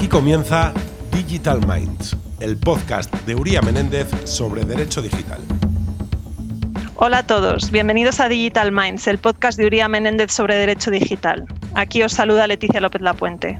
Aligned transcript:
Aquí 0.00 0.08
comienza 0.08 0.72
Digital 1.12 1.60
Minds, 1.66 2.16
el 2.40 2.56
podcast 2.56 3.14
de 3.26 3.34
Uría 3.34 3.60
Menéndez 3.60 4.08
sobre 4.24 4.64
derecho 4.64 5.02
digital. 5.02 5.42
Hola 6.96 7.18
a 7.18 7.26
todos, 7.26 7.70
bienvenidos 7.70 8.18
a 8.18 8.30
Digital 8.30 8.72
Minds, 8.72 9.06
el 9.08 9.18
podcast 9.18 9.58
de 9.58 9.66
Uría 9.66 9.88
Menéndez 9.88 10.32
sobre 10.32 10.56
derecho 10.56 10.90
digital. 10.90 11.44
Aquí 11.74 12.02
os 12.02 12.12
saluda 12.12 12.46
Leticia 12.46 12.80
López 12.80 13.02
Lapuente. 13.02 13.58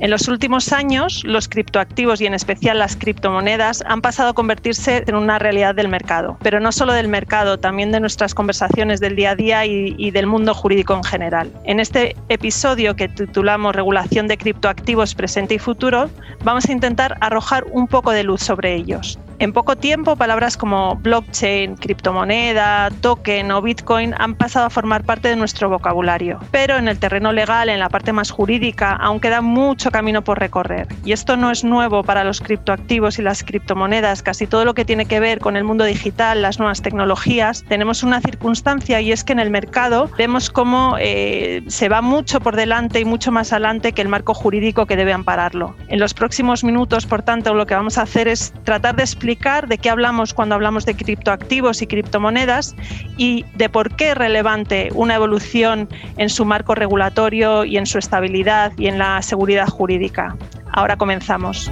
En 0.00 0.10
los 0.10 0.28
últimos 0.28 0.72
años, 0.72 1.24
los 1.24 1.48
criptoactivos 1.48 2.20
y 2.20 2.26
en 2.26 2.34
especial 2.34 2.78
las 2.78 2.94
criptomonedas 2.94 3.82
han 3.84 4.00
pasado 4.00 4.30
a 4.30 4.32
convertirse 4.32 5.02
en 5.04 5.16
una 5.16 5.40
realidad 5.40 5.74
del 5.74 5.88
mercado, 5.88 6.38
pero 6.40 6.60
no 6.60 6.70
solo 6.70 6.92
del 6.92 7.08
mercado, 7.08 7.58
también 7.58 7.90
de 7.90 7.98
nuestras 7.98 8.32
conversaciones 8.32 9.00
del 9.00 9.16
día 9.16 9.32
a 9.32 9.34
día 9.34 9.66
y, 9.66 10.10
del 10.12 10.28
mundo 10.28 10.54
jurídico 10.54 10.94
en 10.94 11.02
general. 11.02 11.52
En 11.64 11.80
este 11.80 12.14
episodio 12.28 12.94
que 12.94 13.08
titulamos 13.08 13.74
Regulación 13.74 14.28
de 14.28 14.38
criptoactivos 14.38 15.16
presente 15.16 15.54
y 15.54 15.58
futuro, 15.58 16.08
vamos 16.44 16.68
a 16.68 16.72
intentar 16.72 17.16
arrojar 17.20 17.64
un 17.72 17.88
poco 17.88 18.12
de 18.12 18.22
luz 18.22 18.40
sobre 18.40 18.76
ellos. 18.76 19.18
En 19.40 19.52
poco 19.52 19.76
tiempo, 19.76 20.16
palabras 20.16 20.56
como 20.56 20.96
blockchain, 20.96 21.76
criptomoneda, 21.76 22.90
token 23.00 23.52
o 23.52 23.62
bitcoin 23.62 24.12
han 24.18 24.34
pasado 24.34 24.66
a 24.66 24.70
formar 24.70 25.04
parte 25.04 25.28
de 25.28 25.36
nuestro 25.36 25.68
vocabulario. 25.68 26.40
Pero 26.50 26.76
en 26.76 26.88
el 26.88 26.98
terreno 26.98 27.32
legal, 27.32 27.68
en 27.68 27.78
la 27.78 27.88
parte 27.88 28.12
más 28.12 28.32
jurídica, 28.32 28.96
aún 28.96 29.20
queda 29.20 29.40
mucho 29.40 29.92
camino 29.92 30.24
por 30.24 30.40
recorrer. 30.40 30.88
Y 31.04 31.12
esto 31.12 31.36
no 31.36 31.52
es 31.52 31.62
nuevo 31.62 32.02
para 32.02 32.24
los 32.24 32.40
criptoactivos 32.40 33.20
y 33.20 33.22
las 33.22 33.44
criptomonedas. 33.44 34.24
Casi 34.24 34.48
todo 34.48 34.64
lo 34.64 34.74
que 34.74 34.84
tiene 34.84 35.06
que 35.06 35.20
ver 35.20 35.38
con 35.38 35.56
el 35.56 35.62
mundo 35.62 35.84
digital, 35.84 36.42
las 36.42 36.58
nuevas 36.58 36.82
tecnologías, 36.82 37.64
tenemos 37.68 38.02
una 38.02 38.20
circunstancia 38.20 39.00
y 39.00 39.12
es 39.12 39.22
que 39.22 39.34
en 39.34 39.38
el 39.38 39.50
mercado 39.50 40.10
vemos 40.18 40.50
cómo 40.50 40.96
eh, 40.98 41.62
se 41.68 41.88
va 41.88 42.02
mucho 42.02 42.40
por 42.40 42.56
delante 42.56 42.98
y 42.98 43.04
mucho 43.04 43.30
más 43.30 43.52
adelante 43.52 43.92
que 43.92 44.02
el 44.02 44.08
marco 44.08 44.34
jurídico 44.34 44.86
que 44.86 44.96
debe 44.96 45.12
ampararlo. 45.12 45.76
En 45.86 46.00
los 46.00 46.12
próximos 46.12 46.64
minutos, 46.64 47.06
por 47.06 47.22
tanto, 47.22 47.54
lo 47.54 47.66
que 47.66 47.76
vamos 47.76 47.98
a 47.98 48.02
hacer 48.02 48.26
es 48.26 48.52
tratar 48.64 48.96
de 48.96 49.04
explicar 49.04 49.27
de 49.28 49.76
qué 49.76 49.90
hablamos 49.90 50.32
cuando 50.32 50.54
hablamos 50.54 50.86
de 50.86 50.94
criptoactivos 50.94 51.82
y 51.82 51.86
criptomonedas 51.86 52.74
y 53.18 53.44
de 53.56 53.68
por 53.68 53.94
qué 53.94 54.12
es 54.12 54.16
relevante 54.16 54.88
una 54.94 55.16
evolución 55.16 55.86
en 56.16 56.30
su 56.30 56.46
marco 56.46 56.74
regulatorio 56.74 57.64
y 57.64 57.76
en 57.76 57.84
su 57.84 57.98
estabilidad 57.98 58.72
y 58.78 58.86
en 58.86 58.98
la 58.98 59.20
seguridad 59.20 59.68
jurídica. 59.68 60.34
Ahora 60.72 60.96
comenzamos. 60.96 61.70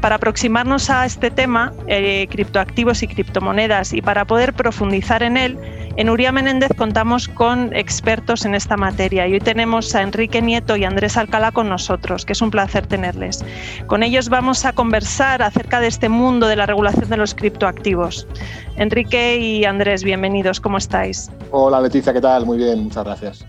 Para 0.00 0.14
aproximarnos 0.14 0.88
a 0.88 1.04
este 1.04 1.30
tema, 1.30 1.72
eh, 1.86 2.28
criptoactivos 2.30 3.02
y 3.02 3.08
criptomonedas, 3.08 3.92
y 3.92 4.00
para 4.00 4.24
poder 4.24 4.54
profundizar 4.54 5.22
en 5.22 5.36
él, 5.36 5.58
en 5.98 6.08
Uría 6.08 6.30
Menéndez 6.30 6.70
contamos 6.76 7.26
con 7.26 7.74
expertos 7.74 8.44
en 8.44 8.54
esta 8.54 8.76
materia 8.76 9.26
y 9.26 9.32
hoy 9.32 9.40
tenemos 9.40 9.96
a 9.96 10.02
Enrique 10.02 10.40
Nieto 10.40 10.76
y 10.76 10.84
Andrés 10.84 11.16
Alcalá 11.16 11.50
con 11.50 11.68
nosotros, 11.68 12.24
que 12.24 12.34
es 12.34 12.40
un 12.40 12.52
placer 12.52 12.86
tenerles. 12.86 13.44
Con 13.88 14.04
ellos 14.04 14.28
vamos 14.28 14.64
a 14.64 14.72
conversar 14.72 15.42
acerca 15.42 15.80
de 15.80 15.88
este 15.88 16.08
mundo 16.08 16.46
de 16.46 16.54
la 16.54 16.66
regulación 16.66 17.10
de 17.10 17.16
los 17.16 17.34
criptoactivos. 17.34 18.28
Enrique 18.76 19.38
y 19.38 19.64
Andrés, 19.64 20.04
bienvenidos, 20.04 20.60
¿cómo 20.60 20.78
estáis? 20.78 21.32
Hola 21.50 21.80
Leticia, 21.80 22.12
¿qué 22.12 22.20
tal? 22.20 22.46
Muy 22.46 22.58
bien, 22.58 22.84
muchas 22.84 23.04
gracias. 23.04 23.44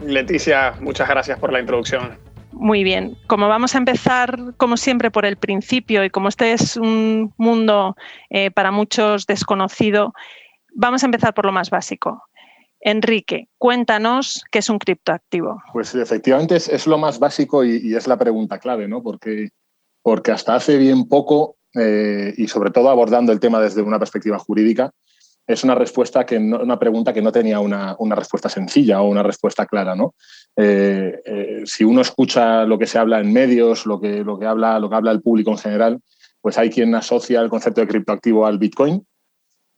Leticia, 0.00 0.74
muchas 0.80 1.08
gracias 1.08 1.38
por 1.38 1.52
la 1.52 1.60
introducción. 1.60 2.18
Muy 2.50 2.82
bien, 2.82 3.16
como 3.28 3.48
vamos 3.48 3.76
a 3.76 3.78
empezar, 3.78 4.36
como 4.56 4.76
siempre, 4.76 5.12
por 5.12 5.26
el 5.26 5.36
principio 5.36 6.04
y 6.04 6.10
como 6.10 6.28
este 6.28 6.54
es 6.54 6.76
un 6.76 7.32
mundo 7.36 7.96
eh, 8.30 8.50
para 8.50 8.72
muchos 8.72 9.26
desconocido, 9.26 10.12
Vamos 10.74 11.02
a 11.02 11.06
empezar 11.06 11.34
por 11.34 11.46
lo 11.46 11.52
más 11.52 11.70
básico. 11.70 12.22
Enrique, 12.80 13.48
cuéntanos 13.56 14.44
qué 14.50 14.58
es 14.58 14.68
un 14.68 14.78
criptoactivo. 14.78 15.62
Pues 15.72 15.94
efectivamente 15.94 16.56
es, 16.56 16.86
lo 16.86 16.98
más 16.98 17.18
básico 17.18 17.64
y, 17.64 17.94
es 17.94 18.06
la 18.06 18.18
pregunta 18.18 18.58
clave, 18.58 18.86
¿no? 18.86 19.02
Porque, 19.02 19.48
porque 20.02 20.32
hasta 20.32 20.54
hace 20.54 20.76
bien 20.76 21.08
poco, 21.08 21.56
eh, 21.74 22.34
y 22.36 22.46
sobre 22.48 22.70
todo 22.70 22.90
abordando 22.90 23.32
el 23.32 23.40
tema 23.40 23.58
desde 23.60 23.80
una 23.80 23.98
perspectiva 23.98 24.38
jurídica, 24.38 24.92
es 25.46 25.64
una 25.64 25.74
respuesta 25.74 26.24
que 26.24 26.38
una 26.38 26.78
pregunta 26.78 27.12
que 27.12 27.22
no 27.22 27.32
tenía 27.32 27.60
una, 27.60 27.96
respuesta 28.14 28.48
sencilla 28.48 29.00
o 29.00 29.08
una 29.08 29.22
respuesta 29.22 29.66
clara, 29.66 29.94
¿no? 29.94 30.14
Eh, 30.56 31.20
eh, 31.24 31.62
si 31.64 31.84
uno 31.84 32.00
escucha 32.00 32.64
lo 32.64 32.78
que 32.78 32.86
se 32.86 32.98
habla 32.98 33.20
en 33.20 33.32
medios, 33.32 33.86
lo 33.86 34.00
que, 34.00 34.24
lo 34.24 34.38
que 34.38 34.46
habla, 34.46 34.78
lo 34.78 34.88
que 34.88 34.96
habla 34.96 35.10
el 35.10 35.22
público 35.22 35.50
en 35.50 35.58
general, 35.58 36.00
pues 36.40 36.58
hay 36.58 36.70
quien 36.70 36.94
asocia 36.94 37.40
el 37.40 37.50
concepto 37.50 37.80
de 37.80 37.88
criptoactivo 37.88 38.46
al 38.46 38.58
Bitcoin, 38.58 39.06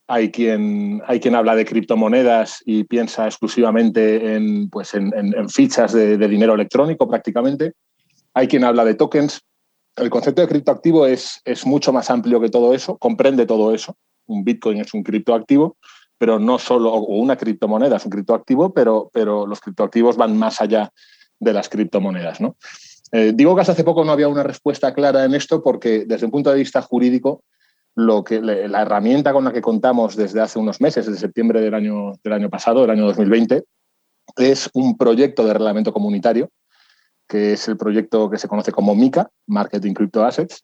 hay 0.08 0.30
quien, 0.30 1.02
hay 1.06 1.18
quien 1.20 1.34
habla 1.34 1.56
de 1.56 1.64
criptomonedas 1.64 2.62
y 2.64 2.84
piensa 2.84 3.26
exclusivamente 3.26 4.34
en, 4.34 4.70
pues 4.70 4.94
en, 4.94 5.10
fichas 5.48 5.92
de, 5.92 6.16
dinero 6.16 6.54
electrónico 6.54 7.08
prácticamente. 7.08 7.72
Hay 8.34 8.46
quien 8.46 8.64
habla 8.64 8.84
de 8.84 8.94
tokens. 8.94 9.40
El 9.96 10.10
concepto 10.10 10.42
de 10.42 10.48
criptoactivo 10.48 11.06
es, 11.06 11.40
es 11.44 11.66
mucho 11.66 11.92
más 11.92 12.10
amplio 12.10 12.40
que 12.40 12.50
todo 12.50 12.74
eso, 12.74 12.98
comprende 12.98 13.46
todo 13.46 13.74
eso. 13.74 13.96
Un 14.26 14.44
Bitcoin 14.44 14.78
es 14.80 14.94
un 14.94 15.02
criptoactivo, 15.02 15.76
pero 16.18 16.38
no 16.38 16.58
solo, 16.58 16.92
o 16.92 17.16
una 17.16 17.36
criptomoneda 17.36 17.96
es 17.96 18.04
un 18.04 18.10
criptoactivo, 18.10 18.72
pero, 18.72 19.10
pero 19.12 19.46
los 19.46 19.60
criptoactivos 19.60 20.16
van 20.16 20.36
más 20.36 20.60
allá 20.60 20.90
de 21.40 21.52
las 21.52 21.68
criptomonedas. 21.68 22.40
¿no? 22.40 22.56
Eh, 23.12 23.32
digo 23.34 23.54
que 23.54 23.62
hasta 23.62 23.72
hace 23.72 23.84
poco 23.84 24.04
no 24.04 24.12
había 24.12 24.28
una 24.28 24.42
respuesta 24.42 24.92
clara 24.94 25.24
en 25.24 25.34
esto 25.34 25.62
porque 25.62 26.04
desde 26.06 26.26
un 26.26 26.32
punto 26.32 26.50
de 26.50 26.58
vista 26.58 26.82
jurídico 26.82 27.42
lo 27.96 28.22
que, 28.22 28.40
la 28.42 28.82
herramienta 28.82 29.32
con 29.32 29.44
la 29.44 29.52
que 29.52 29.62
contamos 29.62 30.16
desde 30.16 30.42
hace 30.42 30.58
unos 30.58 30.82
meses, 30.82 31.06
desde 31.06 31.18
septiembre 31.18 31.62
del 31.62 31.74
año, 31.74 32.12
del 32.22 32.34
año 32.34 32.50
pasado, 32.50 32.82
del 32.82 32.90
año 32.90 33.06
2020, 33.06 33.64
es 34.36 34.68
un 34.74 34.98
proyecto 34.98 35.46
de 35.46 35.54
reglamento 35.54 35.94
comunitario, 35.94 36.50
que 37.26 37.54
es 37.54 37.66
el 37.68 37.78
proyecto 37.78 38.28
que 38.28 38.36
se 38.36 38.48
conoce 38.48 38.70
como 38.70 38.94
MICA, 38.94 39.30
Marketing 39.46 39.94
Crypto 39.94 40.24
Assets. 40.24 40.62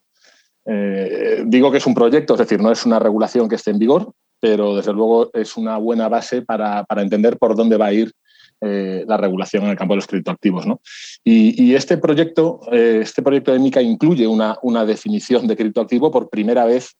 Eh, 0.66 1.42
digo 1.46 1.72
que 1.72 1.78
es 1.78 1.86
un 1.86 1.94
proyecto, 1.94 2.34
es 2.34 2.40
decir, 2.40 2.60
no 2.60 2.70
es 2.70 2.84
una 2.84 2.98
regulación 2.98 3.48
que 3.48 3.56
esté 3.56 3.70
en 3.70 3.78
vigor, 3.78 4.12
pero 4.38 4.76
desde 4.76 4.92
luego 4.92 5.30
es 5.32 5.56
una 5.56 5.78
buena 5.78 6.08
base 6.08 6.42
para, 6.42 6.84
entender 6.98 7.38
por 7.38 7.56
dónde 7.56 7.78
va 7.78 7.86
a 7.86 7.92
ir 7.94 8.12
eh, 8.60 9.04
la 9.08 9.16
regulación 9.16 9.64
en 9.64 9.70
el 9.70 9.76
campo 9.76 9.94
de 9.94 9.96
los 9.96 10.06
criptoactivos. 10.06 10.66
¿no? 10.66 10.82
Y, 11.24 11.74
este, 11.74 11.96
proyecto, 11.96 12.60
eh, 12.70 13.00
este 13.00 13.22
proyecto 13.22 13.52
de 13.52 13.58
MICA 13.58 13.80
incluye 13.80 14.26
una, 14.26 14.58
una 14.60 14.84
definición 14.84 15.46
de 15.46 15.56
criptoactivo 15.56 16.10
por 16.10 16.28
primera 16.28 16.66
vez 16.66 16.94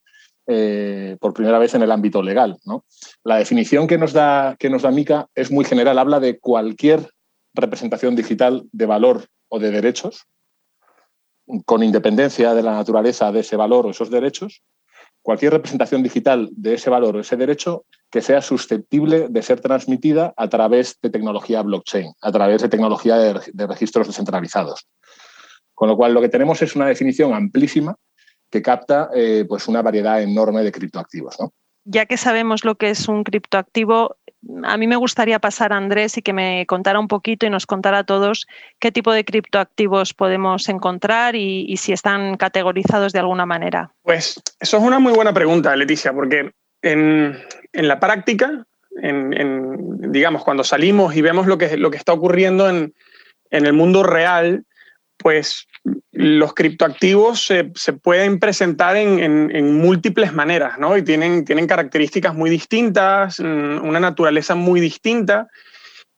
eh, 0.47 1.17
por 1.19 1.33
primera 1.33 1.59
vez 1.59 1.73
en 1.73 1.83
el 1.83 1.91
ámbito 1.91 2.21
legal. 2.21 2.57
La 3.23 3.37
definición 3.37 3.87
que 3.87 3.97
nos, 3.97 4.13
da, 4.13 4.55
que 4.59 4.69
nos 4.69 4.81
da 4.81 4.91
MICA 4.91 5.27
es 5.35 5.51
muy 5.51 5.65
general, 5.65 5.97
habla 5.97 6.19
de 6.19 6.39
cualquier 6.39 7.09
representación 7.53 8.15
digital 8.15 8.63
de 8.71 8.85
valor 8.85 9.25
o 9.47 9.59
de 9.59 9.71
derechos, 9.71 10.25
con 11.65 11.83
independencia 11.83 12.53
de 12.53 12.63
la 12.63 12.73
naturaleza 12.73 13.31
de 13.31 13.41
ese 13.41 13.55
valor 13.55 13.85
o 13.85 13.91
esos 13.91 14.09
derechos, 14.09 14.63
cualquier 15.21 15.53
representación 15.53 16.03
digital 16.03 16.49
de 16.51 16.73
ese 16.73 16.89
valor 16.89 17.15
o 17.15 17.19
ese 17.21 17.37
derecho 17.37 17.85
que 18.09 18.21
sea 18.21 18.41
susceptible 18.41 19.27
de 19.29 19.41
ser 19.41 19.61
transmitida 19.61 20.33
a 20.35 20.49
través 20.49 20.97
de 21.01 21.09
tecnología 21.09 21.61
blockchain, 21.61 22.13
a 22.21 22.31
través 22.31 22.61
de 22.61 22.69
tecnología 22.69 23.15
de 23.17 23.67
registros 23.67 24.07
descentralizados. 24.07 24.87
Con 25.73 25.89
lo 25.89 25.97
cual, 25.97 26.13
lo 26.13 26.21
que 26.21 26.29
tenemos 26.29 26.61
es 26.61 26.75
una 26.75 26.87
definición 26.87 27.33
amplísima 27.33 27.95
que 28.53 28.61
capta 28.61 29.09
eh, 29.15 29.45
pues 29.49 29.67
una 29.67 29.81
variedad 29.81 30.21
enorme 30.21 30.61
de 30.61 30.71
criptoactivos. 30.71 31.37
Ya 31.85 32.05
que 32.05 32.17
sabemos 32.17 32.63
lo 32.63 32.75
que 32.75 32.91
es 32.91 33.07
un 33.07 33.23
criptoactivo, 33.23 34.17
a 34.63 34.77
mí 34.77 34.85
me 34.85 34.95
gustaría 34.95 35.39
pasar 35.39 35.73
a 35.73 35.77
Andrés 35.77 36.19
y 36.19 36.21
que 36.21 36.33
me 36.33 36.67
contara 36.67 36.99
un 36.99 37.07
poquito 37.07 37.47
y 37.47 37.49
nos 37.49 37.65
contara 37.65 37.97
a 37.97 38.03
todos 38.03 38.45
qué 38.77 38.91
tipo 38.91 39.11
de 39.11 39.25
criptoactivos 39.25 40.13
podemos 40.13 40.69
encontrar 40.69 41.35
y, 41.35 41.75
si 41.77 41.93
están 41.93 42.37
categorizados 42.37 43.11
de 43.11 43.19
alguna 43.21 43.47
manera. 43.47 43.91
Pues 44.03 44.39
eso 44.59 44.77
es 44.77 44.83
una 44.83 44.99
muy 44.99 45.13
buena 45.13 45.33
pregunta, 45.33 45.75
Leticia, 45.75 46.13
porque 46.13 46.51
en, 46.83 47.35
la 47.73 47.99
práctica, 47.99 48.67
en, 49.01 50.11
digamos, 50.11 50.43
cuando 50.43 50.63
salimos 50.63 51.15
y 51.15 51.23
vemos 51.23 51.47
lo 51.47 51.57
que, 51.57 51.75
lo 51.75 51.89
que 51.89 51.97
está 51.97 52.13
ocurriendo 52.13 52.69
en, 52.69 52.93
en 53.49 53.65
el 53.65 53.73
mundo 53.73 54.03
real, 54.03 54.63
pues 55.17 55.65
los 56.11 56.53
criptoactivos 56.53 57.45
se, 57.45 57.93
pueden 57.93 58.39
presentar 58.39 58.95
en, 58.95 59.77
múltiples 59.77 60.33
maneras, 60.33 60.77
¿no? 60.79 60.95
Y 60.95 61.01
tienen, 61.03 61.43
características 61.43 62.33
muy 62.35 62.49
distintas, 62.49 63.39
mm, 63.39 63.83
una 63.83 63.99
naturaleza 63.99 64.55
muy 64.55 64.79
distinta. 64.79 65.47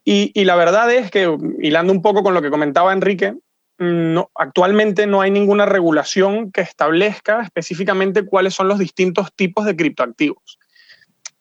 Y, 0.03 0.43
la 0.43 0.55
verdad 0.55 0.93
es 0.93 1.09
que, 1.09 1.35
hilando 1.59 1.91
un 1.91 2.01
poco 2.01 2.21
con 2.21 2.35
lo 2.35 2.41
que 2.41 2.51
comentaba 2.51 2.93
Enrique, 2.93 3.33
mm, 3.79 4.19
actualmente 4.35 5.07
no 5.07 5.21
hay 5.21 5.31
ninguna 5.31 5.65
regulación 5.65 6.51
que 6.51 6.61
establezca 6.61 7.41
específicamente 7.41 8.25
cuáles 8.25 8.53
son 8.53 8.67
los 8.67 8.77
distintos 8.77 9.33
tipos 9.33 9.65
de 9.65 9.75
criptoactivos. 9.75 10.59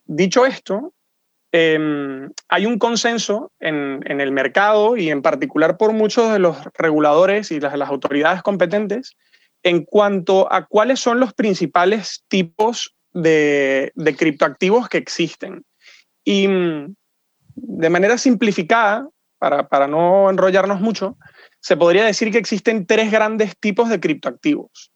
Dicho 0.07 0.47
esto, 0.47 0.95
Em, 1.57 2.33
hay 2.49 2.67
un 2.67 2.81
consenso 2.81 3.53
en, 3.61 4.03
el 4.21 4.33
mercado 4.33 4.97
y 4.97 5.11
en 5.11 5.23
particular 5.23 5.77
por 5.77 5.93
muchos 5.93 6.33
de 6.33 6.41
los 6.41 6.57
reguladores 6.77 7.53
y 7.53 7.61
las, 7.61 7.89
autoridades 7.89 8.43
competentes 8.43 9.17
en 9.63 9.85
cuanto 9.85 10.53
a 10.53 10.67
cuáles 10.67 10.99
son 10.99 11.21
los 11.21 11.33
principales 11.33 12.25
tipos 12.27 12.97
de, 13.13 13.93
criptoactivos 14.19 14.89
que 14.89 14.99
existen. 14.99 15.65
Y, 16.25 16.49
de 17.55 17.89
manera 17.89 18.19
simplificada, 18.19 19.09
para, 19.39 19.87
no 19.87 20.31
enrollarnos 20.31 20.81
mucho, 20.81 21.17
se 21.61 21.77
podría 21.77 22.05
decir 22.05 22.33
que 22.33 22.39
existen 22.39 22.85
tres 22.85 23.13
grandes 23.13 23.57
tipos 23.61 23.89
de 23.91 24.01
criptoactivos. 24.01 24.91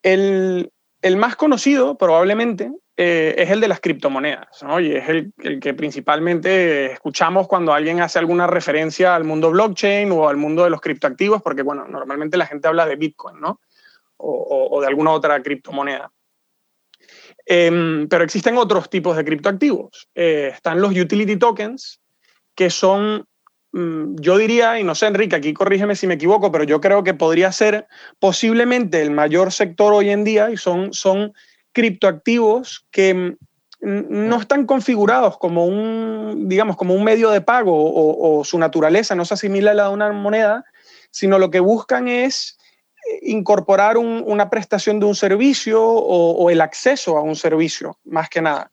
El 0.00 0.70
más 1.16 1.34
conocido, 1.34 1.98
probablemente, 1.98 2.70
eh, 2.96 3.34
es 3.36 3.50
el 3.50 3.60
de 3.60 3.68
las 3.68 3.80
criptomonedas, 3.80 4.62
¿no? 4.62 4.80
y 4.80 4.92
es 4.92 5.08
el, 5.08 5.32
el, 5.38 5.60
que 5.60 5.74
principalmente 5.74 6.92
escuchamos 6.92 7.46
cuando 7.46 7.72
alguien 7.72 8.00
hace 8.00 8.18
alguna 8.18 8.46
referencia 8.46 9.14
al 9.14 9.24
mundo 9.24 9.50
blockchain 9.50 10.10
o 10.12 10.28
al 10.28 10.36
mundo 10.36 10.64
de 10.64 10.70
los 10.70 10.80
criptoactivos, 10.80 11.42
porque 11.42 11.62
bueno, 11.62 11.86
normalmente 11.86 12.36
la 12.36 12.46
gente 12.46 12.68
habla 12.68 12.86
de 12.86 12.96
Bitcoin, 12.96 13.40
¿no? 13.40 13.60
O, 14.18 14.80
de 14.80 14.86
alguna 14.86 15.10
otra 15.10 15.42
criptomoneda. 15.42 16.10
Eh, 17.44 18.06
pero 18.08 18.24
existen 18.24 18.56
otros 18.56 18.88
tipos 18.88 19.14
de 19.14 19.26
criptoactivos. 19.26 20.08
Eh, 20.14 20.50
están 20.54 20.80
los 20.80 20.96
utility 20.96 21.36
tokens, 21.36 22.00
que 22.54 22.70
son 22.70 23.26
Mm, 23.76 24.16
yo 24.20 24.38
diría, 24.38 24.80
y 24.80 24.84
no 24.84 24.94
sé, 24.94 25.06
Enrique, 25.06 25.36
aquí 25.36 25.52
corrígeme 25.52 25.96
si 25.96 26.06
me 26.06 26.14
equivoco, 26.14 26.50
pero 26.50 26.64
yo 26.64 26.80
creo 26.80 27.04
que 27.04 27.12
podría 27.12 27.52
ser 27.52 27.86
posiblemente 28.18 29.02
el 29.02 29.10
mayor 29.10 29.52
sector 29.52 29.92
hoy 29.92 30.08
en 30.08 30.24
día 30.24 30.50
y 30.50 30.56
son, 30.56 30.94
son 30.94 31.34
criptoactivos 31.76 32.86
que 32.90 33.36
no 33.82 34.40
están 34.40 34.64
configurados 34.64 35.36
como 35.36 35.66
un, 35.66 36.48
digamos, 36.48 36.74
como 36.74 36.94
un 36.94 37.04
medio 37.04 37.30
de 37.30 37.42
pago 37.42 37.76
o, 37.76 38.38
o, 38.38 38.44
su 38.44 38.58
naturaleza 38.58 39.14
no 39.14 39.26
se 39.26 39.34
asimila 39.34 39.72
a 39.72 39.74
la 39.74 39.88
de 39.88 39.90
una 39.90 40.10
moneda, 40.10 40.64
sino 41.10 41.38
lo 41.38 41.50
que 41.50 41.60
buscan 41.60 42.08
es 42.08 42.56
eh, 42.94 43.18
incorporar 43.24 43.98
un, 43.98 44.24
una 44.26 44.48
prestación 44.48 45.00
de 45.00 45.04
un 45.04 45.14
servicio 45.14 45.84
o, 45.84 46.30
o, 46.38 46.48
el 46.48 46.62
acceso 46.62 47.18
a 47.18 47.20
un 47.20 47.36
servicio, 47.36 47.98
más 48.04 48.30
que 48.30 48.40
nada. 48.40 48.70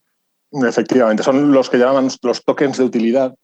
Efectivamente, 0.66 1.24
son 1.24 1.52
los 1.52 1.70
que 1.70 1.80
llaman 1.80 2.08
los 2.22 2.46
tokens 2.46 2.78
de 2.78 2.86
utilidad, 2.86 3.36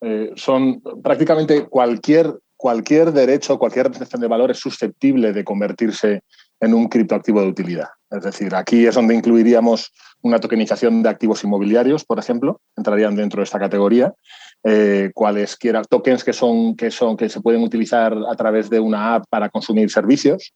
eh, 0.00 0.32
son 0.36 0.80
prácticamente 1.02 1.66
cualquier, 1.66 2.38
cualquier 2.56 3.12
derecho, 3.12 3.58
cualquier 3.58 3.84
representación 3.84 4.22
de 4.22 4.28
valor 4.28 4.50
es 4.50 4.58
susceptible 4.58 5.34
de 5.34 5.44
convertirse 5.44 6.22
en 6.62 6.74
un 6.74 6.88
criptoactivo 6.88 7.40
de 7.40 7.48
utilidad. 7.48 7.88
Es 8.08 8.22
decir, 8.22 8.54
aquí 8.54 8.86
es 8.86 8.94
donde 8.94 9.16
incluiríamos 9.16 9.92
una 10.22 10.38
tokenización 10.38 11.02
de 11.02 11.08
activos 11.08 11.42
inmobiliarios, 11.42 12.04
por 12.04 12.20
ejemplo, 12.20 12.60
entrarían 12.76 13.16
dentro 13.16 13.40
de 13.40 13.44
esta 13.44 13.58
categoría. 13.58 14.14
Eh, 14.62 15.10
cualesquiera 15.12 15.82
tokens 15.82 16.22
que 16.22 16.32
son, 16.32 16.76
que 16.76 16.92
son 16.92 17.16
que 17.16 17.28
se 17.28 17.40
pueden 17.40 17.62
utilizar 17.62 18.16
a 18.30 18.36
través 18.36 18.70
de 18.70 18.78
una 18.78 19.16
app 19.16 19.24
para 19.28 19.48
consumir 19.48 19.90
servicios, 19.90 20.54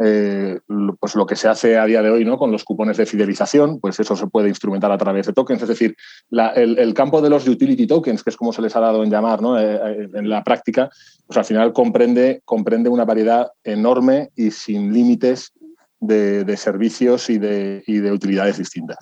eh, 0.00 0.60
pues 1.00 1.16
lo 1.16 1.26
que 1.26 1.34
se 1.34 1.48
hace 1.48 1.76
a 1.76 1.84
día 1.84 2.02
de 2.02 2.10
hoy 2.10 2.24
¿no? 2.24 2.38
con 2.38 2.52
los 2.52 2.62
cupones 2.62 2.96
de 2.96 3.06
fidelización, 3.06 3.80
pues 3.80 3.98
eso 3.98 4.14
se 4.14 4.28
puede 4.28 4.48
instrumentar 4.48 4.92
a 4.92 4.98
través 4.98 5.26
de 5.26 5.32
tokens. 5.32 5.62
Es 5.62 5.68
decir, 5.68 5.96
el, 6.30 6.94
campo 6.94 7.20
de 7.20 7.30
los 7.30 7.48
utility 7.48 7.86
tokens, 7.86 8.22
que 8.22 8.30
es 8.30 8.36
como 8.36 8.52
se 8.52 8.62
les 8.62 8.76
ha 8.76 8.80
dado 8.80 9.02
en 9.02 9.10
llamar 9.10 9.42
¿no? 9.42 9.58
eh, 9.58 9.74
eh, 9.74 10.08
en 10.14 10.28
la 10.28 10.44
práctica, 10.44 10.88
pues 11.26 11.36
al 11.36 11.44
final 11.44 11.72
comprende, 11.72 12.42
comprende 12.44 12.88
una 12.88 13.04
variedad 13.04 13.50
enorme 13.64 14.30
y 14.36 14.52
sin 14.52 14.92
límites 14.92 15.52
de, 15.98 16.56
servicios 16.56 17.28
y 17.28 17.38
de, 17.38 17.82
y 17.86 17.98
de, 17.98 18.12
utilidades 18.12 18.58
distintas. 18.58 18.98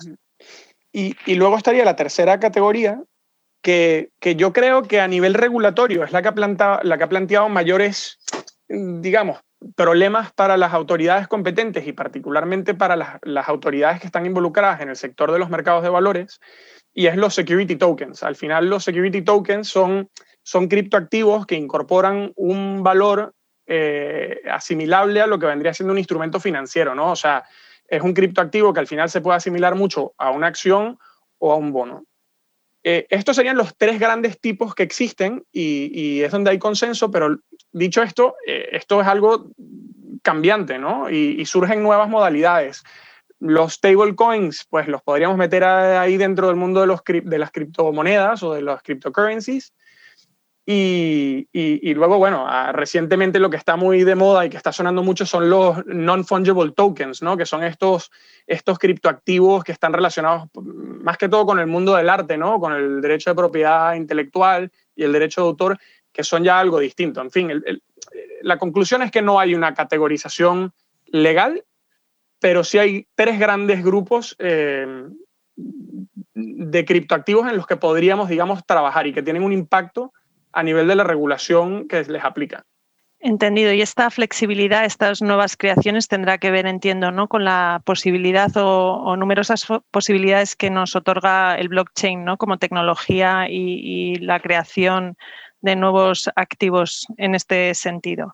Y, 0.91 1.13
luego 1.35 1.57
estaría 1.57 1.85
la 1.85 1.95
tercera 1.95 2.39
categoría, 2.39 3.03
que, 3.61 4.09
que, 4.19 4.35
yo 4.35 4.51
creo 4.51 4.83
que 4.83 4.99
a 4.99 5.07
nivel 5.07 5.35
regulatorio 5.35 6.03
es 6.03 6.11
la 6.11 6.23
que 6.23 6.29
ha, 6.29 6.79
la 6.83 6.97
que 6.97 7.03
ha 7.03 7.09
planteado 7.09 7.49
mayores, 7.49 8.17
digamos, 8.67 9.37
problemas 9.75 10.31
para 10.33 10.57
las 10.57 10.73
autoridades 10.73 11.27
competentes 11.27 11.87
y 11.87 11.93
particularmente 11.93 12.73
para 12.73 12.95
las, 12.95 13.17
las, 13.23 13.49
autoridades 13.49 13.99
que 13.99 14.07
están 14.07 14.25
involucradas 14.25 14.81
en 14.81 14.89
el 14.89 14.95
sector 14.95 15.31
de 15.31 15.39
los 15.39 15.49
mercados 15.49 15.83
de 15.83 15.89
valores, 15.89 16.39
y 16.93 17.07
es 17.07 17.15
los 17.15 17.33
security 17.33 17.75
tokens. 17.75 18.23
Al 18.23 18.35
final 18.35 18.69
los 18.69 18.83
security 18.83 19.21
tokens 19.21 19.67
son, 19.67 20.09
son 20.43 20.67
criptoactivos 20.67 21.45
que 21.45 21.55
incorporan 21.55 22.31
un 22.35 22.83
valor 22.83 23.33
eh, 23.67 24.41
asimilable 24.49 25.21
a 25.21 25.27
lo 25.27 25.37
que 25.37 25.45
vendría 25.45 25.73
siendo 25.73 25.91
un 25.91 25.99
instrumento 25.99 26.39
financiero, 26.39 26.95
¿no? 26.95 27.11
O 27.11 27.15
sea, 27.15 27.43
es 27.87 28.01
un 28.01 28.13
criptoactivo 28.13 28.73
que 28.73 28.79
al 28.79 28.87
final 28.87 29.09
se 29.09 29.21
puede 29.21 29.37
asimilar 29.37 29.75
mucho 29.75 30.13
a 30.17 30.31
una 30.31 30.47
acción 30.47 30.97
o 31.37 31.51
a 31.51 31.55
un 31.55 31.71
bono. 31.71 32.05
Eh, 32.89 33.05
estos 33.09 33.35
serían 33.35 33.57
los 33.57 33.75
tres 33.75 33.99
grandes 33.99 34.39
tipos 34.39 34.73
que 34.73 34.83
existen 34.83 35.43
y, 35.51 36.21
es 36.21 36.31
donde 36.31 36.51
hay 36.51 36.57
consenso, 36.57 37.11
pero 37.11 37.37
dicho 37.73 38.01
esto, 38.01 38.35
eh, 38.47 38.69
esto 38.71 39.01
es 39.01 39.07
algo 39.07 39.51
cambiante, 40.21 40.79
¿no? 40.79 41.09
Y, 41.09 41.45
surgen 41.45 41.83
nuevas 41.83 42.07
modalidades. 42.07 42.85
Los 43.41 43.73
stablecoins, 43.73 44.67
pues 44.69 44.87
los 44.87 45.01
podríamos 45.01 45.37
meter 45.37 45.65
ahí 45.65 46.15
dentro 46.15 46.47
del 46.47 46.55
mundo 46.55 46.79
de, 46.79 46.87
los, 46.87 47.01
de 47.03 47.37
las 47.37 47.51
criptomonedas 47.51 48.41
o 48.43 48.53
de 48.53 48.61
las 48.61 48.81
cryptocurrencies. 48.81 49.73
Y, 50.65 51.49
y, 51.51 51.93
luego, 51.93 52.17
bueno, 52.17 52.45
recientemente 52.71 53.39
lo 53.39 53.49
que 53.49 53.57
está 53.57 53.75
muy 53.75 54.05
de 54.05 54.15
moda 54.15 54.45
y 54.45 54.49
que 54.49 54.57
está 54.57 54.71
sonando 54.71 55.03
mucho 55.03 55.25
son 55.25 55.49
los 55.49 55.85
non-fungible 55.85 56.71
tokens, 56.71 57.21
¿no? 57.21 57.35
Que 57.35 57.45
son 57.45 57.63
estos, 57.63 58.11
estos 58.45 58.79
criptoactivos 58.79 59.65
que 59.65 59.73
están 59.73 59.91
relacionados 59.91 60.49
más 61.07 61.17
que 61.17 61.29
todo 61.29 61.45
con 61.45 61.57
el 61.57 61.67
mundo 61.67 61.95
del 61.95 62.09
arte, 62.09 62.37
¿no? 62.37 62.59
Con 62.59 62.73
el 62.73 62.99
derecho 62.99 63.29
de 63.29 63.35
propiedad 63.35 63.93
intelectual 63.93 64.69
y 64.93 65.03
el 65.03 65.13
derecho 65.13 65.39
de 65.39 65.47
autor, 65.47 65.79
que 66.11 66.21
son 66.21 66.43
ya 66.43 66.59
algo 66.59 66.79
distinto. 66.79 67.21
En 67.21 67.31
fin, 67.31 67.63
la 68.41 68.59
conclusión 68.59 69.01
es 69.03 69.09
que 69.09 69.21
no 69.21 69.39
hay 69.39 69.55
una 69.55 69.73
categorización 69.73 70.73
legal, 71.05 71.63
pero 72.41 72.65
sí 72.65 72.77
hay 72.77 73.07
tres 73.15 73.39
grandes 73.39 73.85
grupos 73.85 74.35
eh, 74.39 75.05
de 75.55 76.85
criptoactivos 76.85 77.47
en 77.47 77.55
los 77.55 77.67
que 77.67 77.77
podríamos, 77.77 78.27
digamos, 78.27 78.65
trabajar 78.65 79.07
y 79.07 79.13
que 79.13 79.23
tienen 79.23 79.43
un 79.43 79.53
impacto 79.53 80.11
a 80.51 80.61
nivel 80.61 80.89
de 80.89 80.95
la 80.95 81.05
regulación 81.05 81.87
que 81.87 82.03
les 82.03 82.25
aplica. 82.25 82.65
Entendido. 83.27 83.73
Y 83.73 83.81
esta 83.81 84.09
flexibilidad, 84.09 84.85
estas 84.85 85.21
nuevas 85.21 85.57
creaciones 85.57 86.07
tendrá 86.07 86.37
que 86.37 86.49
ver, 86.49 86.65
entiendo, 86.65 87.11
¿no? 87.11 87.27
con 87.27 87.43
la 87.43 87.81
posibilidad 87.83 88.49
o, 88.55 89.17
numerosas 89.17 89.67
posibilidades 89.91 90.55
que 90.55 90.69
nos 90.69 90.95
otorga 90.95 91.55
el 91.55 91.67
blockchain 91.67 92.23
¿no? 92.23 92.37
como 92.37 92.57
tecnología 92.57 93.47
y, 93.49 94.15
la 94.19 94.39
creación 94.39 95.17
de 95.59 95.75
nuevos 95.75 96.29
activos 96.37 97.05
en 97.17 97.35
este 97.35 97.75
sentido. 97.75 98.33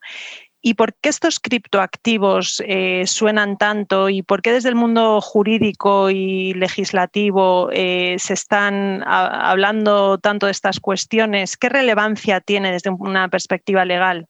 ¿Y 0.61 0.75
por 0.75 0.93
qué 0.93 1.09
estos 1.09 1.39
criptoactivos 1.39 2.61
eh, 2.63 3.07
suenan 3.07 3.57
tanto 3.57 4.09
y 4.09 4.21
por 4.21 4.43
qué 4.43 4.51
desde 4.51 4.69
el 4.69 4.75
mundo 4.75 5.21
jurídico 5.21 6.11
y 6.11 6.53
legislativo 6.53 7.71
eh, 7.73 8.17
se 8.19 8.35
están 8.35 9.03
hablando 9.07 10.19
tanto 10.19 10.45
de 10.45 10.51
estas 10.51 10.79
cuestiones? 10.79 11.57
¿Qué 11.57 11.69
relevancia 11.69 12.41
tiene 12.41 12.71
desde 12.71 12.91
una 12.91 13.27
perspectiva 13.29 13.85
legal? 13.85 14.27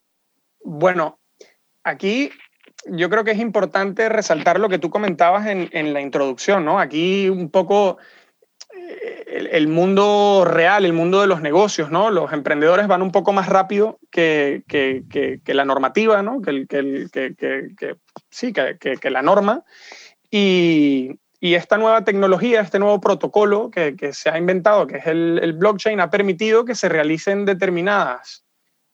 Bueno, 0.63 1.19
aquí 1.83 2.31
yo 2.85 3.09
creo 3.09 3.23
que 3.23 3.31
es 3.31 3.39
importante 3.39 4.09
resaltar 4.09 4.59
lo 4.59 4.69
que 4.69 4.79
tú 4.79 4.89
comentabas 4.89 5.47
en, 5.47 5.69
en 5.71 5.93
la 5.93 6.01
introducción, 6.01 6.65
¿no? 6.65 6.79
Aquí 6.79 7.29
un 7.29 7.49
poco 7.49 7.97
el, 9.27 9.47
el, 9.47 9.67
mundo 9.67 10.43
real, 10.45 10.85
el 10.85 10.93
mundo 10.93 11.21
de 11.21 11.27
los 11.27 11.41
negocios, 11.41 11.91
¿no? 11.91 12.11
Los 12.11 12.33
emprendedores 12.33 12.87
van 12.87 13.01
un 13.01 13.11
poco 13.11 13.33
más 13.33 13.47
rápido 13.47 13.99
que, 14.11 14.63
que, 14.67 15.03
que, 15.43 15.53
la 15.53 15.65
normativa, 15.65 16.21
¿no? 16.21 16.41
Que, 16.41 16.65
sí, 18.29 18.53
que, 18.53 19.11
la 19.11 19.21
norma. 19.21 19.63
Y, 20.29 21.19
y, 21.39 21.55
esta 21.55 21.77
nueva 21.77 22.03
tecnología, 22.03 22.61
este 22.61 22.79
nuevo 22.79 22.99
protocolo 22.99 23.69
que, 23.69 24.13
se 24.13 24.29
ha 24.29 24.37
inventado, 24.37 24.87
que 24.87 24.97
es 24.97 25.07
el 25.07 25.53
blockchain, 25.53 25.99
ha 25.99 26.09
permitido 26.09 26.65
que 26.65 26.75
se 26.75 26.89
realicen 26.89 27.45
determinadas 27.45 28.43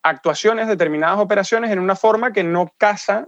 actuaciones, 0.03 0.67
determinadas 0.67 1.19
operaciones 1.19 1.71
en 1.71 1.79
una 1.79 1.95
forma 1.95 2.31
que 2.31 2.43
no 2.43 2.73
casa 2.77 3.27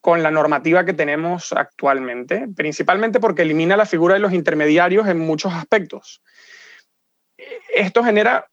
con 0.00 0.22
la 0.22 0.30
normativa 0.30 0.84
que 0.84 0.92
tenemos 0.92 1.52
actualmente, 1.52 2.46
principalmente 2.54 3.18
porque 3.18 3.42
elimina 3.42 3.76
la 3.76 3.86
figura 3.86 4.14
de 4.14 4.20
los 4.20 4.32
intermediarios 4.32 5.08
en 5.08 5.18
muchos 5.18 5.52
aspectos. 5.52 6.22
Esto 7.74 8.04
genera 8.04 8.48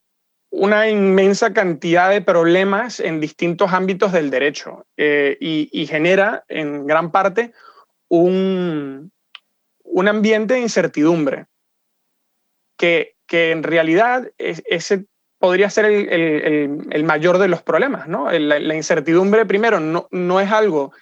una 0.49 0.87
inmensa 0.87 1.53
cantidad 1.53 2.09
de 2.09 2.21
problemas 2.21 2.99
en 2.99 3.19
distintos 3.19 3.73
ámbitos 3.73 4.11
del 4.11 4.29
derecho 4.29 4.85
eh, 4.97 5.37
y, 5.39 5.87
genera 5.87 6.43
en 6.47 6.85
gran 6.85 7.11
parte 7.11 7.53
un, 8.07 9.11
un 9.83 10.07
ambiente 10.07 10.55
de 10.55 10.61
incertidumbre 10.61 11.47
que, 12.77 13.15
que 13.27 13.51
en 13.51 13.63
realidad 13.63 14.31
es, 14.37 14.63
podría 15.43 15.69
ser 15.69 15.83
el, 15.83 16.09
el, 16.09 16.87
el, 16.89 17.03
mayor 17.03 17.37
de 17.37 17.49
los 17.49 17.61
problemas. 17.61 18.07
¿no? 18.07 18.31
La, 18.31 18.61
la 18.61 18.75
incertidumbre, 18.75 19.45
primero, 19.45 19.81
no, 19.81 20.07
no 20.09 20.39
es 20.39 20.49
algo 20.49 20.93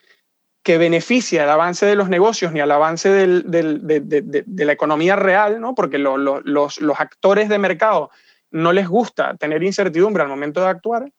que 0.63 0.79
beneficia 0.79 1.43
al 1.43 1.51
avance 1.51 1.85
de 1.85 1.93
los 1.93 2.09
negocios 2.09 2.51
ni 2.51 2.59
al 2.59 2.71
avance 2.71 3.07
del, 3.09 3.43
del, 3.51 3.85
de, 3.85 3.99
de, 3.99 4.43
de, 4.43 4.65
la 4.65 4.71
economía 4.71 5.15
real, 5.15 5.61
¿no? 5.61 5.75
porque 5.75 5.99
lo, 5.99 6.17
lo, 6.17 6.41
los, 6.41 6.81
los, 6.81 6.99
actores 6.99 7.49
de 7.49 7.59
mercado 7.59 8.09
no 8.49 8.73
les 8.73 8.87
gusta 8.87 9.35
tener 9.35 9.61
incertidumbre 9.61 10.23
al 10.23 10.29
momento 10.29 10.59
de 10.59 10.69
actuar 10.69 11.11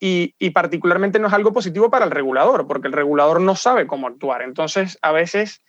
y, 0.00 0.34
y, 0.38 0.48
particularmente 0.48 1.18
no 1.18 1.28
es 1.28 1.34
algo 1.34 1.52
positivo 1.52 1.90
para 1.90 2.06
el 2.06 2.12
regulador, 2.12 2.66
porque 2.66 2.88
el 2.88 2.94
regulador 2.94 3.42
no 3.42 3.56
sabe 3.56 3.86
cómo 3.86 4.06
actuar. 4.06 4.40
Entonces, 4.40 4.98
a 5.02 5.12
veces 5.12 5.60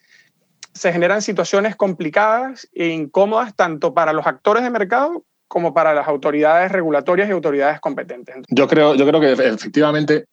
se 0.73 0.93
generan 0.93 1.21
situaciones 1.21 1.75
complicadas 1.75 2.69
e 2.71 2.87
incómodas 2.87 3.53
tanto 3.53 3.93
para 3.93 4.13
los 4.13 4.25
actores 4.25 4.63
de 4.63 4.69
mercado 4.69 5.25
como 5.47 5.73
para 5.73 5.93
las 5.93 6.07
autoridades 6.07 6.71
regulatorias 6.71 7.29
y 7.29 7.31
autoridades 7.31 7.79
competentes. 7.79 8.35
Yo 8.49 8.67
creo, 8.67 8.95
yo 8.95 9.05
creo 9.07 9.19
que 9.19 9.31
efectivamente, 9.31 10.25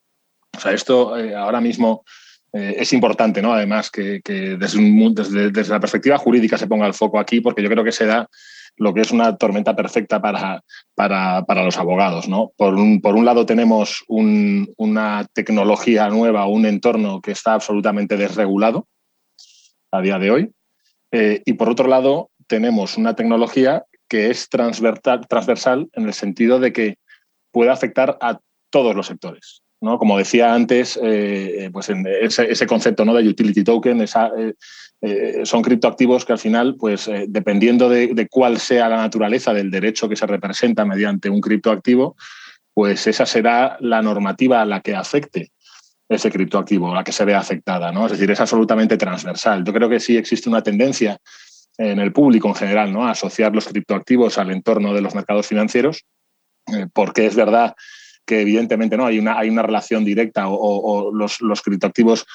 o 0.57 0.61
sea, 0.61 0.73
esto 0.73 1.17
eh, 1.17 1.35
ahora 1.35 1.61
mismo 1.61 2.05
eh, 2.53 2.77
es 2.79 2.93
importante, 2.93 3.41
¿no? 3.41 3.53
Además, 3.53 3.91
que, 3.91 4.21
desde, 4.25 5.51
desde, 5.51 5.73
la 5.73 5.81
perspectiva 5.81 6.19
jurídica 6.19 6.59
se 6.59 6.67
ponga 6.67 6.87
el 6.87 6.95
foco 6.95 7.19
aquí, 7.19 7.41
porque 7.41 7.63
yo 7.63 7.69
creo 7.69 7.85
que 7.85 7.93
se 7.93 8.07
da 8.07 8.29
lo 8.77 8.95
que 8.95 9.03
es 9.03 9.11
una 9.11 9.37
tormenta 9.37 9.77
perfecta 9.77 10.21
para, 10.21 10.63
para, 10.95 11.65
los 11.65 11.79
abogados. 11.79 12.29
¿no? 12.29 12.53
Por, 12.57 12.75
un, 12.75 13.01
por 13.01 13.15
un 13.17 13.25
lado 13.25 13.47
tenemos 13.47 14.05
una 14.09 15.27
tecnología 15.33 16.09
nueva, 16.09 16.47
un 16.47 16.67
entorno 16.67 17.21
que 17.21 17.33
está 17.33 17.55
absolutamente 17.55 18.17
desregulado 18.17 18.87
a 19.91 20.01
día 20.01 20.19
de 20.19 20.31
hoy, 20.31 20.51
eh, 21.11 21.43
y 21.45 21.53
por 21.55 21.69
otro 21.69 21.87
lado 21.89 22.31
tenemos 22.47 22.97
una 22.97 23.15
tecnología 23.15 23.85
que 24.13 24.29
es 24.29 24.51
transversal, 24.51 25.89
en 25.95 26.05
el 26.05 26.13
sentido 26.13 26.61
de 26.61 26.71
que 26.71 26.99
puede 27.51 27.71
afectar 27.71 28.19
a 28.21 28.41
todos 28.69 28.95
los 28.95 29.07
sectores. 29.07 29.63
¿no? 29.81 29.97
Como 29.97 30.19
decía 30.19 30.53
antes, 30.53 31.01
eh, 31.03 31.71
pues 31.73 31.89
ese, 31.89 32.67
concepto 32.67 33.07
¿no? 33.07 33.15
de 33.15 33.27
utility 33.27 33.65
token, 33.65 34.03
esa, 34.03 34.31
eh, 35.01 35.47
son 35.47 35.63
criptoactivos 35.63 36.27
que 36.27 36.35
al 36.35 36.39
final, 36.39 36.77
pues 36.77 37.09
eh, 37.09 37.25
dependiendo 37.27 37.89
de, 37.89 38.29
cuál 38.31 38.59
sea 38.59 38.91
la 38.91 38.99
naturaleza 38.99 39.55
del 39.55 39.71
derecho 39.71 40.11
que 40.11 40.17
se 40.17 40.27
representa 40.27 40.85
mediante 40.85 41.31
un 41.31 41.41
criptoactivo, 41.41 42.15
pues 42.75 43.07
esa 43.07 43.25
será 43.25 43.79
la 43.81 44.03
normativa 44.03 44.61
a 44.61 44.67
la 44.67 44.83
que 44.83 44.95
afecte 44.95 45.53
ese 46.07 46.31
criptoactivo, 46.31 46.93
a 46.93 46.97
la 46.97 47.05
que 47.05 47.13
se 47.13 47.25
vea 47.25 47.39
afectada. 47.39 47.91
¿no? 47.93 48.05
Es 48.05 48.13
decir, 48.13 48.31
es 48.31 48.41
absolutamente 48.41 48.99
transversal. 48.99 49.65
Yo 49.65 49.73
creo 49.73 49.89
que 49.89 50.01
sí 50.01 50.19
existe 50.19 50.51
una 50.51 50.63
tendencia 50.63 51.17
en 51.91 51.99
el 51.99 52.13
público 52.13 52.49
en 52.49 52.55
general 52.55 52.93
¿no? 52.93 53.07
asociar 53.07 53.55
los 53.55 53.67
criptoactivos 53.67 54.39
al 54.39 54.51
entorno 54.51 54.95
de 54.95 55.01
los 55.01 55.15
mercados 55.15 55.47
financieros, 55.47 56.05
eh, 56.73 56.87
porque 56.93 57.27
es 57.27 57.35
verdad 57.35 57.75
que 58.25 58.41
evidentemente 58.41 58.97
no 58.97 59.07
hay 59.07 59.19
una, 59.19 59.39
hay 59.39 59.51
una 59.51 59.63
relación 59.63 60.05
directa 60.05 60.49
o, 60.49 61.13
los, 61.13 61.41
los 61.41 61.61
criptoactivos 61.61 62.27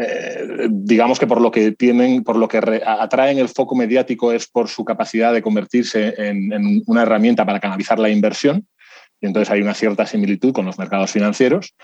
eh, 0.00 0.68
digamos 0.70 1.18
que 1.18 1.26
por 1.26 1.40
lo 1.40 1.50
que 1.50 1.72
tienen, 1.72 2.22
por 2.22 2.36
lo 2.36 2.46
que 2.46 2.58
atraen 2.86 3.38
el 3.38 3.48
foco 3.48 3.74
mediático 3.74 4.32
es 4.32 4.46
por 4.46 4.68
su 4.68 4.84
capacidad 4.84 5.32
de 5.32 5.42
convertirse 5.42 6.14
en, 6.18 6.82
una 6.86 7.02
herramienta 7.02 7.44
para 7.44 7.58
canalizar 7.58 7.98
la 7.98 8.08
inversión. 8.08 8.66
Y 9.20 9.26
entonces 9.26 9.50
hay 9.50 9.60
una 9.60 9.74
cierta 9.74 10.06
similitud 10.06 10.52
con 10.52 10.66
los 10.66 10.78
mercados 10.78 11.10
financieros, 11.10 11.74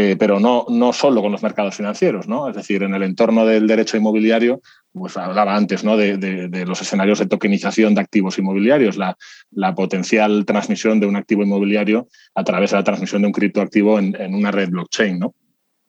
eh, 0.00 0.14
pero 0.16 0.38
no, 0.38 0.64
no 0.68 0.92
solo 0.92 1.20
con 1.20 1.32
los 1.32 1.42
mercados 1.42 1.74
financieros, 1.74 2.28
¿no? 2.28 2.48
Es 2.48 2.54
decir, 2.54 2.84
en 2.84 2.94
el 2.94 3.02
entorno 3.02 3.44
del 3.44 3.66
derecho 3.66 3.96
inmobiliario, 3.96 4.60
pues 4.92 5.16
hablaba 5.16 5.56
antes 5.56 5.82
¿no? 5.82 5.96
de, 5.96 6.64
los 6.64 6.80
escenarios 6.80 7.18
de 7.18 7.26
tokenización 7.26 7.96
de 7.96 8.02
activos 8.02 8.38
inmobiliarios, 8.38 8.96
la, 8.96 9.16
la, 9.50 9.74
potencial 9.74 10.44
transmisión 10.44 11.00
de 11.00 11.06
un 11.06 11.16
activo 11.16 11.42
inmobiliario 11.42 12.06
a 12.36 12.44
través 12.44 12.70
de 12.70 12.76
la 12.76 12.84
transmisión 12.84 13.22
de 13.22 13.26
un 13.26 13.32
criptoactivo 13.32 13.98
en, 13.98 14.14
en 14.20 14.36
una 14.36 14.52
red 14.52 14.70
blockchain, 14.70 15.18
¿no? 15.18 15.34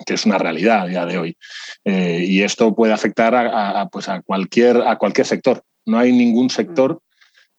que 0.03 0.15
es 0.15 0.25
una 0.25 0.39
realidad 0.39 0.81
a 0.81 0.87
día 0.87 1.05
de 1.05 1.17
hoy. 1.19 1.37
Eh, 1.85 2.25
y 2.27 2.41
esto 2.41 2.73
puede 2.73 2.93
afectar 2.93 3.35
a, 3.35 3.87
pues 3.89 4.09
a, 4.09 4.23
cualquier, 4.23 4.77
a 4.77 4.97
cualquier 4.97 5.27
sector. 5.27 5.61
No 5.85 5.99
hay 5.99 6.11
ningún 6.11 6.49
sector 6.49 6.99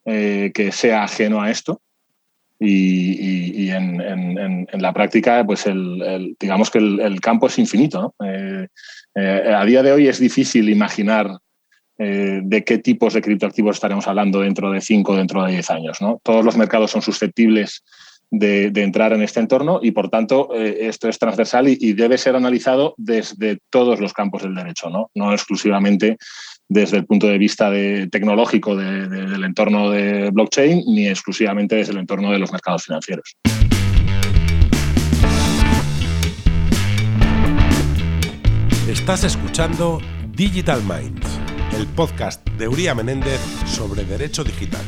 eh, 0.05 0.51
que 0.53 0.73
sea 0.73 1.05
ajeno 1.05 1.41
a 1.41 1.51
esto. 1.53 1.81
Y, 2.61 3.71
en, 3.71 4.67
la 4.73 4.93
práctica, 4.93 5.45
pues 5.47 5.67
el, 5.67 6.37
digamos 6.39 6.71
que 6.71 6.79
el, 6.79 7.21
campo 7.21 7.47
es 7.47 7.59
infinito. 7.59 8.15
Eh, 8.23 8.69
a 9.17 9.65
día 9.65 9.83
de 9.83 9.93
hoy 9.93 10.09
es 10.09 10.19
difícil 10.19 10.69
imaginar 10.69 11.39
de 11.99 12.65
qué 12.65 12.79
tipos 12.79 13.13
de 13.13 13.21
criptoactivos 13.21 13.77
estaremos 13.77 14.09
hablando 14.09 14.41
dentro 14.41 14.71
de 14.71 14.81
5 14.81 15.17
dentro 15.17 15.45
de 15.45 15.53
10 15.53 15.71
años. 15.71 15.99
¿no? 16.01 16.19
Todos 16.23 16.45
los 16.45 16.57
mercados 16.57 16.91
son 16.91 17.03
susceptibles 17.03 17.83
de, 18.31 18.73
entrar 18.77 19.13
en 19.13 19.23
este 19.23 19.41
entorno 19.41 19.81
y, 19.83 19.91
por 19.91 20.09
tanto, 20.09 20.55
eh, 20.55 20.89
esto 20.89 21.09
es 21.09 21.19
transversal 21.19 21.69
y, 21.69 21.93
debe 21.93 22.19
ser 22.19 22.37
analizado 22.37 22.95
desde 22.97 23.59
todos 23.71 24.01
los 24.01 24.13
campos 24.13 24.43
del 24.43 24.55
derecho, 24.55 24.89
no, 24.89 25.11
no 25.15 25.33
exclusivamente 25.33 26.17
desde 26.71 26.99
el 26.99 27.05
punto 27.05 27.27
de 27.27 27.37
vista 27.37 27.71
tecnológico 28.11 28.77
del 28.77 29.45
entorno 29.45 29.91
de 29.91 30.31
blockchain 30.31 30.85
ni 30.87 31.09
exclusivamente 31.09 31.75
desde 31.75 31.93
el 31.93 31.99
entorno 31.99 32.31
de 32.31 32.39
los 32.39 32.53
mercados 32.53 32.85
financieros. 32.85 33.37
Estás 38.89 39.25
escuchando 39.25 40.01
Digital 40.33 40.81
Minds, 40.85 41.41
el 41.77 41.87
podcast 41.89 42.49
de 42.51 42.69
Uría 42.69 42.95
Menéndez 42.95 43.41
sobre 43.67 44.05
derecho 44.05 44.45
digital. 44.45 44.83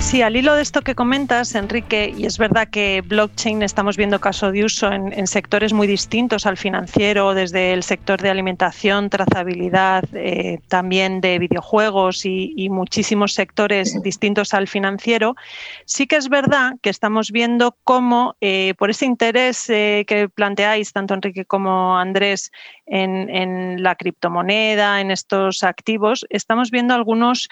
Sí, 0.00 0.22
al 0.22 0.34
hilo 0.34 0.54
de 0.54 0.62
esto 0.62 0.80
que 0.80 0.94
comentas, 0.94 1.54
Enrique, 1.54 2.12
y 2.16 2.24
es 2.24 2.38
verdad 2.38 2.68
que 2.68 3.02
blockchain 3.02 3.62
estamos 3.62 3.98
viendo 3.98 4.18
caso 4.18 4.50
de 4.50 4.64
uso 4.64 4.90
en, 4.90 5.26
sectores 5.26 5.74
muy 5.74 5.86
distintos 5.86 6.46
al 6.46 6.56
financiero, 6.56 7.34
desde 7.34 7.74
el 7.74 7.82
sector 7.82 8.20
de 8.20 8.30
alimentación, 8.30 9.10
trazabilidad, 9.10 10.04
eh, 10.14 10.58
también 10.68 11.20
de 11.20 11.38
videojuegos 11.38 12.24
y, 12.24 12.68
muchísimos 12.70 13.34
sectores 13.34 14.02
distintos 14.02 14.54
al 14.54 14.68
financiero, 14.68 15.36
sí 15.84 16.06
que 16.06 16.16
es 16.16 16.28
verdad 16.28 16.72
que 16.82 16.90
estamos 16.90 17.30
viendo 17.30 17.76
cómo, 17.84 18.36
eh, 18.40 18.74
por 18.78 18.90
ese 18.90 19.04
interés 19.04 19.68
eh, 19.68 20.04
que 20.06 20.28
planteáis, 20.28 20.92
tanto 20.92 21.14
Enrique 21.14 21.44
como 21.44 21.98
Andrés, 21.98 22.50
en, 22.86 23.82
la 23.84 23.94
criptomoneda, 23.94 25.00
en 25.00 25.12
estos 25.12 25.62
activos, 25.62 26.26
estamos 26.28 26.72
viendo 26.72 26.92
algunos 26.92 27.48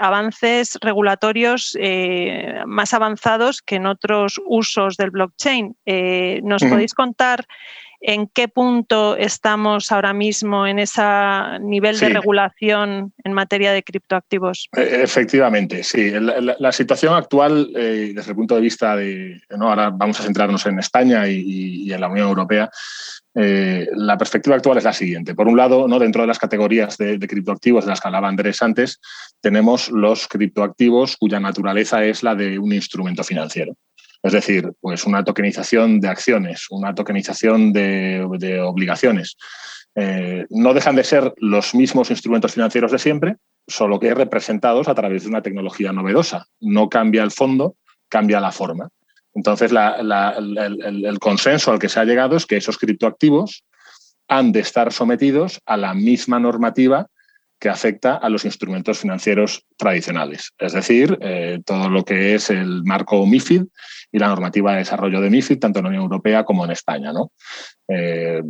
avances 0.00 0.78
regulatorios 0.80 1.41
eh, 1.80 2.62
más 2.66 2.94
avanzados 2.94 3.62
que 3.62 3.76
en 3.76 3.86
otros 3.86 4.40
usos 4.46 4.96
del 4.96 5.10
blockchain. 5.10 5.76
Eh, 5.86 6.40
¿Nos 6.42 6.62
podéis 6.62 6.94
contar 6.94 7.46
en 8.02 8.26
qué 8.26 8.48
punto 8.48 9.16
estamos 9.16 9.92
ahora 9.92 10.12
mismo 10.12 10.66
en 10.66 10.80
ese 10.80 11.02
nivel 11.60 11.98
de 11.98 12.08
regulación 12.08 13.12
en 13.22 13.32
materia 13.32 13.72
de 13.72 13.82
criptoactivos? 13.82 14.68
E, 14.76 15.02
efectivamente, 15.02 15.84
sí. 15.84 16.10
La, 16.10 16.72
situación 16.72 17.14
actual, 17.14 17.70
eh, 17.76 18.12
desde 18.14 18.30
el 18.30 18.36
punto 18.36 18.56
de 18.56 18.60
vista 18.60 18.96
de, 18.96 19.40
¿no? 19.56 19.68
ahora 19.68 19.90
vamos 19.90 20.18
a 20.18 20.24
centrarnos 20.24 20.66
en 20.66 20.78
España 20.78 21.28
y 21.28 21.92
en 21.92 22.00
la 22.00 22.08
Unión 22.08 22.28
Europea, 22.28 22.70
eh, 23.34 23.88
la 23.94 24.18
perspectiva 24.18 24.56
actual 24.56 24.78
es 24.78 24.84
la 24.84 24.92
siguiente. 24.92 25.34
Por 25.34 25.48
un 25.48 25.56
lado, 25.56 25.88
¿no? 25.88 25.98
dentro 25.98 26.22
de 26.22 26.28
las 26.28 26.38
categorías 26.38 26.98
de, 26.98 27.18
criptoactivos 27.18 27.84
de 27.84 27.90
las 27.90 28.00
que 28.00 28.08
hablaba 28.08 28.28
Andrés 28.28 28.62
antes, 28.62 29.00
tenemos 29.40 29.90
los 29.90 30.28
criptoactivos 30.28 31.16
cuya 31.16 31.40
naturaleza 31.40 32.04
es 32.04 32.22
la 32.22 32.34
de 32.34 32.58
un 32.58 32.72
instrumento 32.72 33.24
financiero. 33.24 33.74
Es 34.22 34.32
decir, 34.32 34.72
pues 34.80 35.04
una 35.04 35.24
tokenización 35.24 36.00
de 36.00 36.08
acciones, 36.08 36.66
una 36.70 36.94
tokenización 36.94 37.72
de, 37.72 38.24
obligaciones. 38.64 39.36
Eh, 39.94 40.46
no 40.50 40.72
dejan 40.72 40.96
de 40.96 41.04
ser 41.04 41.34
los 41.38 41.74
mismos 41.74 42.10
instrumentos 42.10 42.54
financieros 42.54 42.92
de 42.92 42.98
siempre, 42.98 43.36
solo 43.66 43.98
que 43.98 44.14
representados 44.14 44.88
a 44.88 44.94
través 44.94 45.24
de 45.24 45.28
una 45.28 45.42
tecnología 45.42 45.92
novedosa. 45.92 46.46
No 46.60 46.88
cambia 46.88 47.22
el 47.22 47.30
fondo, 47.32 47.76
cambia 48.08 48.40
la 48.40 48.52
forma. 48.52 48.88
Entonces, 49.34 49.72
el, 49.72 51.18
consenso 51.18 51.72
al 51.72 51.78
que 51.78 51.88
se 51.88 52.00
ha 52.00 52.04
llegado 52.04 52.36
es 52.36 52.46
que 52.46 52.56
esos 52.56 52.78
criptoactivos 52.78 53.64
han 54.28 54.52
de 54.52 54.60
estar 54.60 54.92
sometidos 54.92 55.60
a 55.66 55.76
la 55.76 55.94
misma 55.94 56.38
normativa 56.38 57.08
que 57.62 57.68
afecta 57.68 58.16
a 58.16 58.28
los 58.28 58.44
instrumentos 58.44 58.98
financieros 58.98 59.64
tradicionales, 59.76 60.50
es 60.58 60.72
decir, 60.72 61.16
eh, 61.20 61.60
todo 61.64 61.88
lo 61.88 62.04
que 62.04 62.34
es 62.34 62.50
el 62.50 62.82
marco 62.82 63.24
MIFID 63.24 63.62
y 64.10 64.18
la 64.18 64.26
normativa 64.26 64.72
de 64.72 64.78
desarrollo 64.78 65.20
de 65.20 65.30
MIFID, 65.30 65.60
tanto 65.60 65.78
en 65.78 65.84
la 65.84 65.90
Unión 65.90 66.02
Europea 66.02 66.42
como 66.42 66.64
en 66.64 66.72
España. 66.72 67.12
¿no? 67.12 67.30
Eh, 67.86 68.42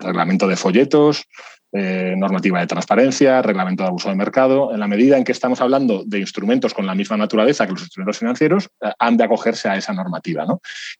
reglamento 0.00 0.46
de 0.46 0.56
folletos, 0.56 1.24
eh, 1.72 2.12
normativa 2.18 2.60
de 2.60 2.66
transparencia, 2.66 3.40
reglamento 3.40 3.84
de 3.84 3.88
abuso 3.88 4.10
de 4.10 4.16
mercado. 4.16 4.70
En 4.74 4.80
la 4.80 4.86
medida 4.86 5.16
en 5.16 5.24
que 5.24 5.32
estamos 5.32 5.62
hablando 5.62 6.04
de 6.04 6.18
instrumentos 6.18 6.74
con 6.74 6.84
la 6.84 6.94
misma 6.94 7.16
naturaleza 7.16 7.64
que 7.64 7.72
los 7.72 7.80
instrumentos 7.80 8.18
financieros, 8.18 8.68
han 8.98 9.16
de 9.16 9.24
acogerse 9.24 9.70
a 9.70 9.78
esa 9.78 9.94
normativa. 9.94 10.44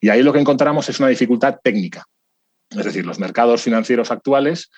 Y 0.00 0.08
ahí 0.08 0.22
lo 0.22 0.32
que 0.32 0.40
encontramos 0.40 0.88
es 0.88 0.98
una 1.00 1.08
dificultad 1.10 1.56
técnica. 1.62 2.06
Es 2.70 2.84
decir, 2.86 3.04
los 3.04 3.18
mercados 3.18 3.60
financieros 3.60 4.10
actuales 4.10 4.70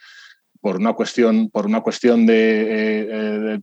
por 0.60 0.76
una 0.76 0.92
cuestión, 0.92 1.50
por 1.50 1.66
una 1.66 1.80
cuestión 1.80 2.26
de, 2.26 3.60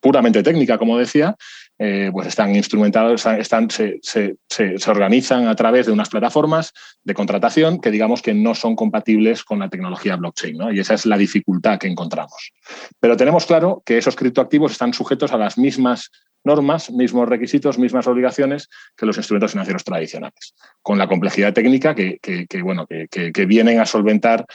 puramente 0.00 0.42
técnica, 0.42 0.78
como 0.78 0.98
decía, 0.98 1.34
eh, 1.78 2.10
pues 2.12 2.28
están 2.28 2.54
instrumentados, 2.54 3.26
están, 3.26 3.68
se, 3.70 4.00
organizan 4.86 5.46
a 5.46 5.54
través 5.54 5.86
de 5.86 5.92
unas 5.92 6.08
plataformas 6.08 6.72
de 7.02 7.14
contratación 7.14 7.80
que 7.80 7.90
digamos 7.90 8.22
que 8.22 8.34
no 8.34 8.54
son 8.54 8.76
compatibles 8.76 9.44
con 9.44 9.58
la 9.58 9.68
tecnología 9.68 10.16
blockchain, 10.16 10.58
y 10.72 10.80
esa 10.80 10.94
es 10.94 11.06
la 11.06 11.16
dificultad 11.16 11.78
que 11.78 11.88
encontramos. 11.88 12.52
Pero 13.00 13.16
tenemos 13.16 13.46
claro 13.46 13.82
que 13.84 13.98
esos 13.98 14.16
criptoactivos 14.16 14.72
están 14.72 14.92
sujetos 14.92 15.32
a 15.32 15.38
las 15.38 15.58
mismas 15.58 16.10
normas, 16.44 16.90
mismos 16.92 17.28
requisitos, 17.28 17.78
mismas 17.78 18.06
obligaciones 18.06 18.68
que 18.96 19.04
los 19.04 19.16
instrumentos 19.16 19.50
financieros 19.50 19.82
tradicionales, 19.82 20.54
con 20.80 20.96
la 20.96 21.08
complejidad 21.08 21.52
técnica 21.52 21.94
que, 21.94 22.20
bueno, 22.62 22.86
que 22.86 23.46
vienen 23.46 23.80
a 23.80 23.86
solventar 23.86 24.46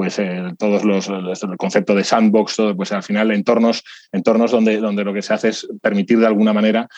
pues 0.00 0.18
eh, 0.18 0.54
todos 0.58 0.82
los 0.82 1.08
el 1.08 1.56
concepto 1.58 1.94
de 1.94 2.04
sandbox, 2.04 2.56
todo, 2.56 2.74
pues 2.74 2.90
al 2.92 3.02
final 3.02 3.32
entornos, 3.32 3.84
entornos 4.12 4.50
donde, 4.50 4.78
donde 4.78 5.04
lo 5.04 5.12
que 5.12 5.20
se 5.20 5.34
hace 5.34 5.48
es 5.50 5.68
permitir 5.82 6.18
de 6.18 6.26
alguna 6.26 6.54
manera 6.54 6.88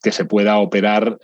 que 0.00 0.12
se 0.12 0.26
pueda 0.26 0.58
operar 0.58 1.18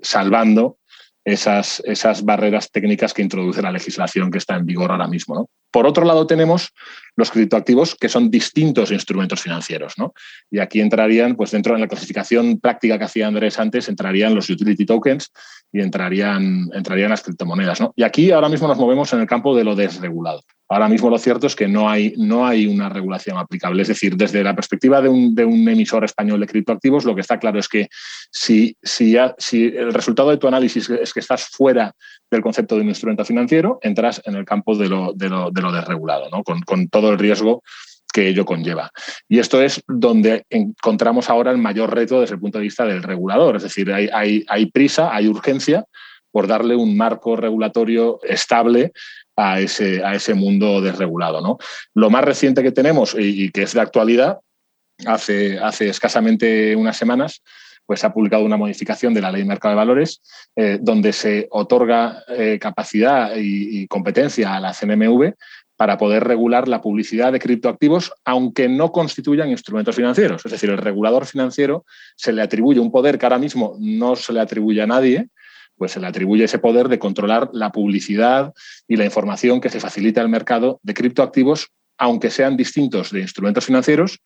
salvando 0.00 0.78
esas, 1.22 1.82
esas 1.84 2.24
barreras 2.24 2.70
técnicas 2.70 3.12
que 3.12 3.20
introduce 3.20 3.60
la 3.60 3.72
legislación 3.72 4.30
que 4.30 4.38
está 4.38 4.56
en 4.56 4.64
vigor 4.64 4.90
ahora 4.90 5.06
mismo. 5.06 5.50
Por 5.70 5.86
otro 5.86 6.04
lado, 6.04 6.26
tenemos 6.26 6.72
los 7.16 7.30
criptoactivos 7.30 7.94
que 7.94 8.08
son 8.08 8.30
distintos 8.30 8.90
instrumentos 8.90 9.40
financieros. 9.40 9.98
¿no? 9.98 10.14
Y 10.50 10.60
aquí 10.60 10.80
entrarían, 10.80 11.36
pues 11.36 11.50
dentro 11.50 11.74
de 11.74 11.80
la 11.80 11.88
clasificación 11.88 12.58
práctica 12.60 12.98
que 12.98 13.04
hacía 13.04 13.26
Andrés 13.26 13.58
antes, 13.58 13.88
entrarían 13.88 14.34
los 14.34 14.48
utility 14.48 14.86
tokens 14.86 15.30
y 15.72 15.80
entrarían, 15.80 16.70
entrarían 16.72 17.10
las 17.10 17.22
criptomonedas. 17.22 17.80
¿no? 17.80 17.92
Y 17.96 18.02
aquí 18.02 18.30
ahora 18.30 18.48
mismo 18.48 18.68
nos 18.68 18.78
movemos 18.78 19.12
en 19.12 19.20
el 19.20 19.26
campo 19.26 19.56
de 19.56 19.64
lo 19.64 19.74
desregulado. 19.74 20.42
Ahora 20.70 20.88
mismo 20.88 21.08
lo 21.08 21.18
cierto 21.18 21.46
es 21.46 21.56
que 21.56 21.66
no 21.66 21.88
hay, 21.88 22.12
no 22.18 22.46
hay 22.46 22.66
una 22.66 22.90
regulación 22.90 23.38
aplicable. 23.38 23.82
Es 23.82 23.88
decir, 23.88 24.16
desde 24.16 24.44
la 24.44 24.54
perspectiva 24.54 25.00
de 25.00 25.08
un, 25.08 25.34
de 25.34 25.44
un 25.44 25.66
emisor 25.66 26.04
español 26.04 26.40
de 26.40 26.46
criptoactivos, 26.46 27.06
lo 27.06 27.14
que 27.14 27.22
está 27.22 27.38
claro 27.38 27.58
es 27.58 27.68
que 27.68 27.88
si, 28.30 28.76
si, 28.82 29.16
el 29.16 29.94
resultado 29.94 30.28
de 30.30 30.36
tu 30.36 30.46
análisis 30.46 30.90
es 30.90 31.14
que 31.14 31.20
estás 31.20 31.44
fuera 31.44 31.92
del 32.30 32.42
concepto 32.42 32.74
de 32.74 32.82
un 32.82 32.88
instrumento 32.88 33.24
financiero, 33.24 33.78
entras 33.80 34.20
en 34.26 34.34
el 34.34 34.44
campo 34.44 34.76
de 34.76 34.88
lo, 34.88 35.14
de 35.14 35.30
lo, 35.30 35.50
de 35.50 35.62
lo 35.62 35.72
desregulado, 35.72 36.28
¿no? 36.30 36.42
con, 36.42 36.60
con 36.60 36.88
todo 36.88 37.10
el 37.10 37.18
riesgo 37.18 37.62
que 38.12 38.28
ello 38.28 38.44
conlleva. 38.44 38.90
Y 39.26 39.38
esto 39.38 39.62
es 39.62 39.82
donde 39.86 40.44
encontramos 40.50 41.30
ahora 41.30 41.50
el 41.50 41.58
mayor 41.58 41.94
reto 41.94 42.20
desde 42.20 42.34
el 42.34 42.40
punto 42.40 42.58
de 42.58 42.64
vista 42.64 42.84
del 42.84 43.02
regulador. 43.02 43.56
Es 43.56 43.62
decir, 43.62 43.90
hay, 43.90 44.44
hay 44.46 44.66
prisa, 44.66 45.14
hay 45.14 45.28
urgencia 45.28 45.84
por 46.30 46.46
darle 46.46 46.76
un 46.76 46.96
marco 46.96 47.36
regulatorio 47.36 48.20
estable 48.22 48.92
a 49.38 49.60
ese, 49.60 50.04
a 50.04 50.14
ese 50.14 50.34
mundo 50.34 50.80
desregulado. 50.80 51.40
¿no? 51.40 51.58
Lo 51.94 52.10
más 52.10 52.24
reciente 52.24 52.62
que 52.62 52.72
tenemos 52.72 53.14
y, 53.16 53.50
que 53.52 53.62
es 53.62 53.72
de 53.72 53.80
actualidad, 53.80 54.40
hace, 55.06 55.60
hace 55.60 55.88
escasamente 55.88 56.74
unas 56.74 56.96
semanas, 56.96 57.42
pues 57.86 58.04
ha 58.04 58.12
publicado 58.12 58.44
una 58.44 58.56
modificación 58.56 59.14
de 59.14 59.22
la 59.22 59.30
Ley 59.30 59.42
de 59.42 59.48
Mercado 59.48 59.72
de 59.72 59.76
Valores, 59.76 60.20
eh, 60.56 60.78
donde 60.80 61.12
se 61.12 61.46
otorga 61.50 62.24
eh, 62.28 62.58
capacidad 62.60 63.30
y, 63.36 63.86
competencia 63.86 64.54
a 64.54 64.60
la 64.60 64.74
CNMV 64.74 65.34
para 65.76 65.96
poder 65.96 66.24
regular 66.24 66.66
la 66.66 66.82
publicidad 66.82 67.32
de 67.32 67.38
criptoactivos, 67.38 68.12
aunque 68.24 68.68
no 68.68 68.90
constituyan 68.90 69.50
instrumentos 69.50 69.94
financieros. 69.94 70.44
Es 70.44 70.50
decir, 70.50 70.68
el 70.68 70.78
regulador 70.78 71.24
financiero 71.24 71.86
se 72.16 72.32
le 72.32 72.42
atribuye 72.42 72.80
un 72.80 72.90
poder 72.90 73.16
que 73.16 73.26
ahora 73.26 73.38
mismo 73.38 73.76
no 73.78 74.16
se 74.16 74.32
le 74.32 74.40
atribuye 74.40 74.82
a 74.82 74.86
nadie, 74.88 75.28
pues 75.78 75.92
se 75.92 76.00
le 76.00 76.06
atribuye 76.06 76.44
ese 76.44 76.58
poder 76.58 76.88
de 76.88 76.98
controlar 76.98 77.48
la 77.52 77.70
publicidad 77.70 78.52
y 78.86 78.96
la 78.96 79.04
información 79.04 79.60
que 79.60 79.70
se 79.70 79.80
facilita 79.80 80.20
al 80.20 80.28
mercado 80.28 80.80
de 80.82 80.94
criptoactivos, 80.94 81.68
aunque 81.96 82.30
sean 82.30 82.56
distintos 82.56 83.10
de 83.10 83.20
instrumentos 83.20 83.64
financieros, 83.64 84.20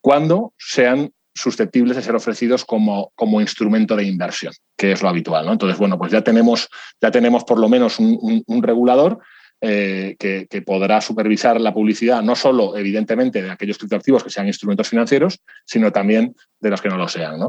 cuando 0.00 0.52
sean 0.58 1.12
susceptibles 1.34 1.96
de 1.96 2.02
ser 2.02 2.14
ofrecidos 2.14 2.64
como, 2.64 3.12
como 3.14 3.40
instrumento 3.40 3.96
de 3.96 4.04
inversión, 4.04 4.52
que 4.76 4.92
es 4.92 5.02
lo 5.02 5.08
habitual. 5.08 5.48
Entonces, 5.48 5.78
bueno, 5.78 5.98
pues 5.98 6.12
ya 6.12 6.22
tenemos, 6.22 6.68
ya 7.00 7.10
tenemos 7.10 7.44
por 7.44 7.58
lo 7.58 7.68
menos 7.68 7.98
un 7.98 8.62
regulador 8.62 9.20
eh, 9.62 10.16
que, 10.18 10.62
podrá 10.62 11.02
supervisar 11.02 11.60
la 11.60 11.74
publicidad, 11.74 12.22
no 12.22 12.34
solo, 12.34 12.76
evidentemente, 12.78 13.42
de 13.42 13.50
aquellos 13.50 13.76
criptoactivos 13.76 14.24
que 14.24 14.30
sean 14.30 14.46
instrumentos 14.46 14.88
financieros, 14.88 15.40
sino 15.66 15.92
también 15.92 16.34
de 16.60 16.70
los 16.70 16.80
que 16.80 16.88
no 16.88 16.96
lo 16.96 17.08
sean. 17.08 17.40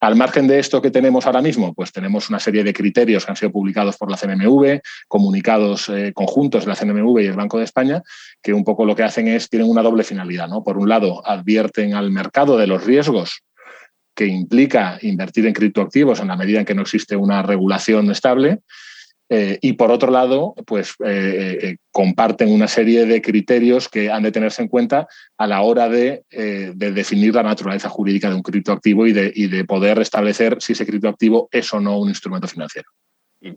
Al 0.00 0.16
margen 0.16 0.46
de 0.46 0.58
esto 0.58 0.82
que 0.82 0.90
tenemos 0.90 1.24
ahora 1.24 1.40
mismo, 1.40 1.72
pues 1.72 1.90
tenemos 1.90 2.28
una 2.28 2.38
serie 2.38 2.64
de 2.64 2.74
criterios 2.74 3.24
que 3.24 3.32
han 3.32 3.36
sido 3.36 3.50
publicados 3.50 3.96
por 3.96 4.10
la 4.10 4.16
CNMV, 4.18 4.80
comunicados 5.08 5.88
eh, 5.88 6.12
conjuntos 6.14 6.64
de 6.64 6.68
la 6.68 6.76
CNMV 6.76 7.20
y 7.20 7.26
el 7.26 7.36
Banco 7.36 7.58
de 7.58 7.64
España, 7.64 8.02
que 8.42 8.52
un 8.52 8.64
poco 8.64 8.84
lo 8.84 8.94
que 8.94 9.04
hacen 9.04 9.28
es, 9.28 9.48
tienen 9.48 9.68
una 9.68 9.82
doble 9.82 10.04
finalidad. 10.04 10.50
Por 10.64 10.76
un 10.76 10.88
lado, 10.88 11.26
advierten 11.26 11.94
al 11.94 12.10
mercado 12.10 12.58
de 12.58 12.66
los 12.66 12.84
riesgos 12.84 13.42
que 14.14 14.26
implica 14.26 14.98
invertir 15.00 15.46
en 15.46 15.54
criptoactivos 15.54 16.20
en 16.20 16.28
la 16.28 16.36
medida 16.36 16.60
en 16.60 16.66
que 16.66 16.74
no 16.74 16.82
existe 16.82 17.16
una 17.16 17.42
regulación 17.42 18.10
estable 18.10 18.60
eh, 19.36 19.58
y 19.60 19.72
por 19.72 19.90
otro 19.90 20.12
lado, 20.12 20.54
pues 20.64 20.94
eh, 21.04 21.58
eh, 21.60 21.76
comparten 21.90 22.52
una 22.52 22.68
serie 22.68 23.04
de 23.04 23.20
criterios 23.20 23.88
que 23.88 24.08
han 24.08 24.22
de 24.22 24.30
tenerse 24.30 24.62
en 24.62 24.68
cuenta 24.68 25.08
a 25.36 25.48
la 25.48 25.62
hora 25.62 25.88
de, 25.88 26.22
definir 26.76 27.34
la 27.34 27.42
naturaleza 27.42 27.88
jurídica 27.88 28.28
de 28.28 28.36
un 28.36 28.42
criptoactivo 28.42 29.08
y 29.08 29.12
de, 29.12 29.32
y 29.34 29.48
de 29.48 29.64
poder 29.64 29.98
establecer 29.98 30.58
si 30.60 30.74
ese 30.74 30.86
criptoactivo 30.86 31.48
es 31.50 31.74
o 31.74 31.80
no 31.80 31.98
un 31.98 32.10
instrumento 32.10 32.46
financiero. 32.46 32.88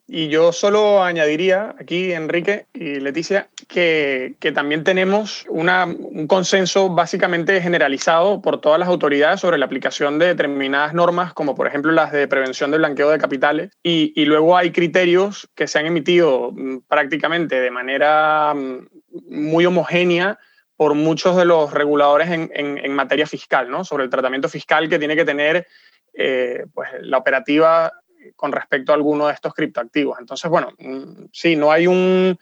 Y, 0.08 0.28
yo 0.28 0.52
solo 0.52 1.02
añadiría 1.02 1.74
aquí, 1.80 2.12
Enrique 2.12 2.66
y 2.74 3.00
Leticia, 3.00 3.48
que, 3.70 4.36
también 4.54 4.84
tenemos 4.84 5.46
un 5.48 6.28
consenso 6.28 6.90
básicamente 6.90 7.62
generalizado 7.62 8.42
por 8.42 8.60
todas 8.60 8.80
las 8.80 8.90
autoridades 8.90 9.40
sobre 9.40 9.58
la 9.58 9.66
aplicación 9.66 10.20
de 10.20 10.28
determinadas 10.28 10.94
normas, 10.94 11.34
como 11.34 11.56
por 11.56 11.68
ejemplo 11.68 11.94
las 11.94 12.12
de 12.12 12.28
prevención 12.28 12.70
del 12.72 12.82
blanqueo 12.82 13.10
de 13.10 13.18
capitales. 13.18 13.72
Y, 13.82 14.26
luego 14.26 14.58
hay 14.58 14.72
criterios 14.72 15.50
que 15.56 15.68
se 15.68 15.80
han 15.80 15.86
emitido 15.86 16.52
mm, 16.52 16.80
prácticamente 16.90 17.62
de 17.62 17.72
manera 17.72 18.54
mm, 18.54 18.88
muy 19.30 19.66
homogénea 19.66 20.38
por 20.76 20.96
muchos 20.96 21.38
de 21.38 21.46
los 21.46 21.72
reguladores 21.74 22.30
en, 22.30 22.94
materia 22.94 23.26
fiscal, 23.26 23.70
¿no? 23.70 23.84
sobre 23.86 24.04
el 24.04 24.10
tratamiento 24.10 24.50
fiscal 24.50 24.90
que 24.90 25.00
tiene 25.00 25.16
que 25.16 25.26
tener 25.26 25.66
eh, 26.14 26.66
pues, 26.74 26.90
la 27.02 27.18
operativa 27.18 27.92
con 28.36 28.52
respecto 28.52 28.92
a 28.92 28.96
alguno 28.96 29.28
de 29.28 29.34
estos 29.34 29.54
criptoactivos. 29.54 30.20
Entonces, 30.20 30.50
bueno, 30.50 30.70
mm, 30.78 31.26
sí, 31.32 31.56
no 31.56 31.72
hay 31.72 31.88
un, 31.88 32.38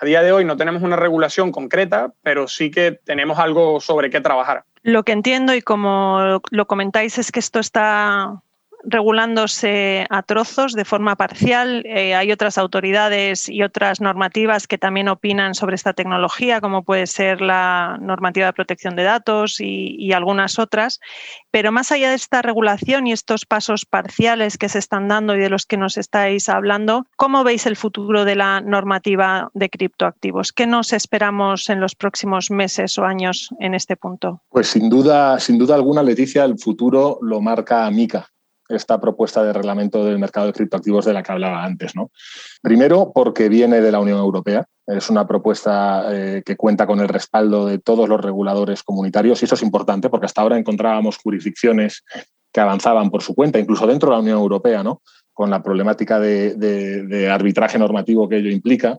a 0.00 0.04
día 0.04 0.22
de 0.22 0.32
hoy 0.32 0.44
no 0.44 0.56
tenemos 0.56 0.82
una 0.82 0.96
regulación 0.96 1.52
concreta, 1.52 2.12
pero 2.22 2.48
sí 2.48 2.70
que 2.70 2.92
tenemos 2.92 3.38
algo 3.38 3.80
sobre 3.80 4.10
qué 4.10 4.20
trabajar. 4.20 4.64
Lo 4.82 5.02
que 5.02 5.12
entiendo 5.12 5.54
y 5.54 5.62
como 5.62 6.40
lo 6.50 6.66
comentáis 6.66 7.18
es 7.18 7.32
que 7.32 7.40
esto 7.40 7.58
está 7.58 8.42
regulándose 8.84 10.06
a 10.10 10.22
trozos 10.22 10.72
de 10.72 10.84
forma 10.84 11.16
parcial. 11.16 11.82
Eh, 11.86 12.14
hay 12.14 12.32
otras 12.32 12.58
autoridades 12.58 13.48
y 13.48 13.62
otras 13.62 14.00
normativas 14.00 14.66
que 14.66 14.78
también 14.78 15.08
opinan 15.08 15.54
sobre 15.54 15.74
esta 15.74 15.92
tecnología, 15.92 16.60
como 16.60 16.82
puede 16.84 17.06
ser 17.06 17.40
la 17.40 17.98
normativa 18.00 18.46
de 18.46 18.52
protección 18.52 18.96
de 18.96 19.02
datos 19.02 19.60
y, 19.60 20.12
algunas 20.16 20.58
otras. 20.58 21.00
Pero 21.50 21.72
más 21.72 21.92
allá 21.92 22.08
de 22.08 22.14
esta 22.14 22.40
regulación 22.40 23.06
y 23.06 23.12
estos 23.12 23.44
pasos 23.44 23.84
parciales 23.84 24.56
que 24.56 24.68
se 24.68 24.78
están 24.78 25.08
dando 25.08 25.34
y 25.34 25.40
de 25.40 25.50
los 25.50 25.66
que 25.66 25.76
nos 25.76 25.98
estáis 25.98 26.48
hablando, 26.48 27.06
¿cómo 27.16 27.44
veis 27.44 27.66
el 27.66 27.76
futuro 27.76 28.24
de 28.24 28.36
la 28.36 28.62
normativa 28.62 29.50
de 29.52 29.68
criptoactivos? 29.68 30.52
¿Qué 30.52 30.66
nos 30.66 30.94
esperamos 30.94 31.68
en 31.68 31.80
los 31.80 31.94
próximos 31.94 32.50
meses 32.50 32.96
o 32.98 33.04
años 33.04 33.50
en 33.60 33.74
este 33.74 33.96
punto? 33.96 34.40
Pues 34.48 34.68
sin 34.68 34.88
duda, 34.88 35.38
sin 35.38 35.58
duda 35.58 35.74
alguna, 35.74 36.02
Leticia, 36.02 36.44
el 36.44 36.58
futuro 36.58 37.18
lo 37.20 37.40
marca 37.40 37.90
MICA, 37.90 38.26
esta 38.68 39.00
propuesta 39.00 39.42
de 39.42 39.52
reglamento 39.52 40.04
del 40.04 40.18
mercado 40.18 40.46
de 40.46 40.52
criptoactivos 40.52 41.04
de 41.04 41.12
la 41.12 41.22
que 41.22 41.32
hablaba 41.32 41.64
antes. 41.64 41.94
¿no? 41.94 42.10
Primero, 42.62 43.12
porque 43.14 43.48
viene 43.48 43.80
de 43.80 43.92
la 43.92 44.00
Unión 44.00 44.18
Europea. 44.18 44.66
Es 44.86 45.10
una 45.10 45.26
propuesta 45.26 46.06
eh, 46.12 46.42
que 46.44 46.56
cuenta 46.56 46.86
con 46.86 47.00
el 47.00 47.08
respaldo 47.08 47.66
de 47.66 47.78
todos 47.78 48.08
los 48.08 48.20
reguladores 48.20 48.82
comunitarios 48.84 49.42
y 49.42 49.44
eso 49.46 49.56
es 49.56 49.62
importante 49.62 50.08
porque 50.08 50.26
hasta 50.26 50.42
ahora 50.42 50.58
encontrábamos 50.58 51.18
jurisdicciones 51.18 52.04
que 52.52 52.60
avanzaban 52.60 53.10
por 53.10 53.22
su 53.22 53.34
cuenta, 53.34 53.58
incluso 53.58 53.86
dentro 53.86 54.10
de 54.10 54.16
la 54.16 54.22
Unión 54.22 54.38
Europea, 54.38 54.82
¿no? 54.82 55.02
con 55.36 55.50
la 55.50 55.62
problemática 55.62 56.18
de, 56.18 57.28
arbitraje 57.30 57.78
normativo 57.78 58.26
que 58.26 58.38
ello 58.38 58.48
implica, 58.48 58.98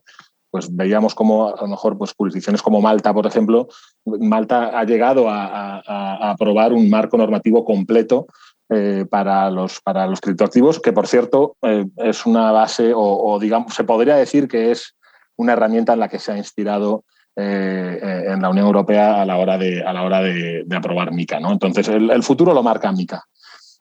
pues 0.52 0.74
veíamos 0.74 1.16
como 1.16 1.48
a 1.48 1.62
lo 1.62 1.68
mejor 1.68 1.98
pues, 1.98 2.14
jurisdicciones 2.16 2.62
como 2.62 2.80
Malta, 2.80 3.12
por 3.14 3.26
ejemplo, 3.26 3.68
Malta 4.06 4.78
ha 4.78 4.84
llegado 4.84 5.28
a, 5.30 5.80
a 5.80 6.30
aprobar 6.30 6.74
un 6.74 6.92
marco 6.92 7.18
normativo 7.18 7.66
completo 7.66 8.28
eh, 8.70 9.06
para, 9.10 9.50
los, 9.50 9.80
para 9.80 10.06
los 10.08 10.20
criptoactivos, 10.20 10.82
que 10.82 10.92
por 10.92 11.08
cierto 11.08 11.56
eh, 11.62 11.86
es 11.96 12.26
una 12.26 12.52
base 12.52 12.92
o, 12.94 13.40
digamos, 13.40 13.74
se 13.74 13.86
podría 13.86 14.18
decir 14.18 14.50
que 14.50 14.72
es 14.72 14.94
una 15.38 15.54
herramienta 15.54 15.94
en 15.94 16.02
la 16.02 16.10
que 16.10 16.20
se 16.20 16.34
ha 16.34 16.38
inspirado 16.38 17.06
eh, 17.38 18.26
en 18.28 18.42
la 18.42 18.50
Unión 18.50 18.66
Europea 18.66 19.22
a 19.22 19.26
la 19.26 19.38
hora 19.38 19.58
de, 19.58 19.82
a 19.82 19.94
la 19.94 20.04
hora 20.04 20.22
de, 20.22 20.66
aprobar 20.76 21.14
MICA. 21.14 21.40
¿no? 21.40 21.54
Entonces, 21.54 21.88
el, 21.88 22.24
futuro 22.24 22.54
lo 22.54 22.62
marca 22.62 22.92
MICA. 22.92 23.24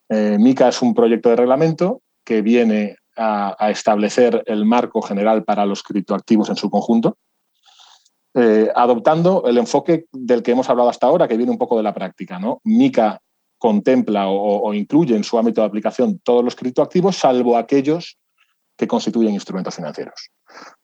MICA 0.09 0.69
es 0.69 0.81
un 0.81 0.95
proyecto 0.95 1.31
de 1.31 1.37
reglamento 1.37 2.03
que 2.25 2.43
viene 2.43 2.97
a, 3.17 3.57
establecer 3.71 4.45
el 4.47 4.67
marco 4.67 5.03
general 5.03 5.43
para 5.43 5.67
los 5.67 5.83
criptoactivos 5.83 6.49
en 6.49 6.57
su 6.57 6.71
conjunto, 6.71 7.17
adoptando 8.77 9.47
el 9.49 9.59
enfoque 9.59 10.05
del 10.13 10.45
que 10.45 10.53
hemos 10.53 10.71
hablado 10.71 10.91
hasta 10.91 11.09
ahora, 11.09 11.27
que 11.27 11.37
viene 11.37 11.51
un 11.51 11.59
poco 11.59 11.77
de 11.77 11.83
la 11.83 11.93
práctica. 11.93 12.39
¿no? 12.39 12.61
MICA 12.63 13.21
contempla 13.59 14.29
o, 14.29 14.73
incluye 14.75 15.17
en 15.17 15.25
su 15.25 15.39
ámbito 15.39 15.61
de 15.61 15.67
aplicación 15.67 16.19
todos 16.23 16.45
los 16.45 16.55
criptoactivos, 16.55 17.17
salvo 17.17 17.57
aquellos 17.57 18.19
que 18.77 18.87
constituyen 18.87 19.33
instrumentos 19.33 19.75
financieros. 19.75 20.31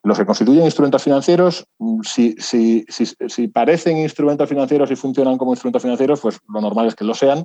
Los 0.02 0.18
que 0.18 0.24
constituyen 0.26 0.64
instrumentos 0.64 1.02
financieros, 1.02 1.66
mm, 1.78 2.00
si, 2.02 2.34
si, 2.38 2.84
si, 2.88 3.48
parecen 3.48 3.98
instrumentos 3.98 4.48
financieros 4.48 4.90
y 4.90 4.96
funcionan 4.96 5.36
como 5.36 5.52
instrumentos 5.52 5.82
financieros, 5.82 6.20
pues 6.20 6.40
lo 6.48 6.60
normal 6.60 6.86
es 6.86 6.94
que 6.94 7.04
lo 7.04 7.14
sean 7.14 7.44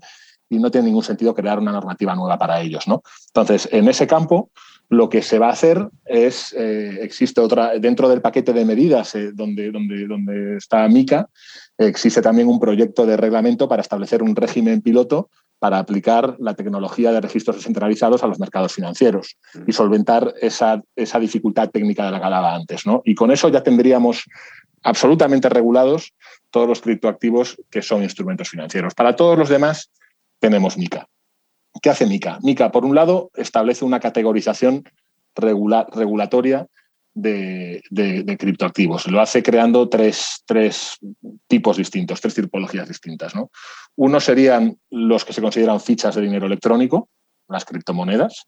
y 0.50 0.58
no 0.58 0.72
tiene 0.72 0.88
ningún 0.88 1.04
sentido 1.04 1.36
crear 1.36 1.60
una 1.60 1.74
normativa 1.74 2.16
nueva 2.16 2.38
para 2.38 2.62
ellos. 2.62 2.88
¿no? 2.88 3.02
Entonces, 3.28 3.68
en 3.72 3.90
ese 3.90 4.08
campo, 4.08 4.50
lo 4.90 5.10
que 5.10 5.22
se 5.22 5.38
va 5.38 5.48
a 5.48 5.52
hacer 5.52 5.90
es, 6.06 6.54
eh, 6.54 7.00
existe 7.02 7.42
otra, 7.42 7.78
dentro 7.78 8.08
del 8.08 8.22
paquete 8.22 8.54
de 8.54 8.64
medidas 8.64 9.16
eh, 9.16 9.32
donde, 9.34 9.72
donde, 9.72 10.08
donde 10.08 10.58
está 10.58 10.88
MICA, 10.88 11.30
existe 11.78 12.22
también 12.22 12.48
un 12.48 12.60
proyecto 12.60 13.06
de 13.06 13.18
reglamento 13.18 13.68
para 13.68 13.82
establecer 13.82 14.24
un 14.24 14.36
régimen 14.36 14.82
piloto 14.82 15.30
para 15.60 15.80
aplicar 15.80 16.36
la 16.40 16.54
tecnología 16.54 17.12
de 17.12 17.22
registros 17.22 17.58
descentralizados 17.58 18.24
a 18.24 18.28
los 18.28 18.40
mercados 18.40 18.74
financieros 18.74 19.38
y 19.66 19.72
solventar 19.72 20.34
esa, 20.40 20.82
esa 20.96 21.20
dificultad 21.20 21.70
técnica 21.70 22.06
de 22.06 22.12
la 22.12 22.20
que 22.20 22.26
hablaba 22.26 22.56
antes. 22.56 22.86
¿no? 22.86 23.02
Y 23.04 23.16
con 23.16 23.32
eso 23.32 23.50
ya 23.50 23.64
tendríamos 23.64 24.26
absolutamente 24.84 25.50
regulados 25.50 26.14
todos 26.52 26.68
los 26.68 26.82
criptoactivos 26.82 27.58
que 27.72 27.82
son 27.82 28.04
instrumentos 28.04 28.50
financieros. 28.50 28.94
Para 28.94 29.16
todos 29.16 29.38
los 29.38 29.50
demás 29.50 29.90
tenemos 30.40 30.78
MICA. 30.78 31.08
¿Qué 31.82 31.90
hace 31.90 32.06
MICA? 32.06 32.40
MICA, 32.44 32.72
por 32.72 32.86
un 32.86 32.96
lado, 32.96 33.32
establece 33.36 33.84
una 33.84 34.00
categorización 34.00 34.84
regulatoria 35.36 36.68
de, 37.18 38.38
criptoactivos. 38.38 39.08
Lo 39.08 39.20
hace 39.20 39.42
creando 39.42 39.90
tres, 39.90 40.44
tipos 41.48 41.78
distintos, 41.78 42.22
tres 42.22 42.36
tipologías 42.36 42.88
distintas. 42.88 43.36
¿no? 43.36 43.50
Uno 43.96 44.20
serían 44.20 44.78
los 44.90 45.26
que 45.26 45.34
se 45.34 45.42
consideran 45.42 45.82
fichas 45.82 46.16
de 46.16 46.22
dinero 46.22 46.46
electrónico, 46.46 47.10
las 47.48 47.66
criptomonedas. 47.66 48.46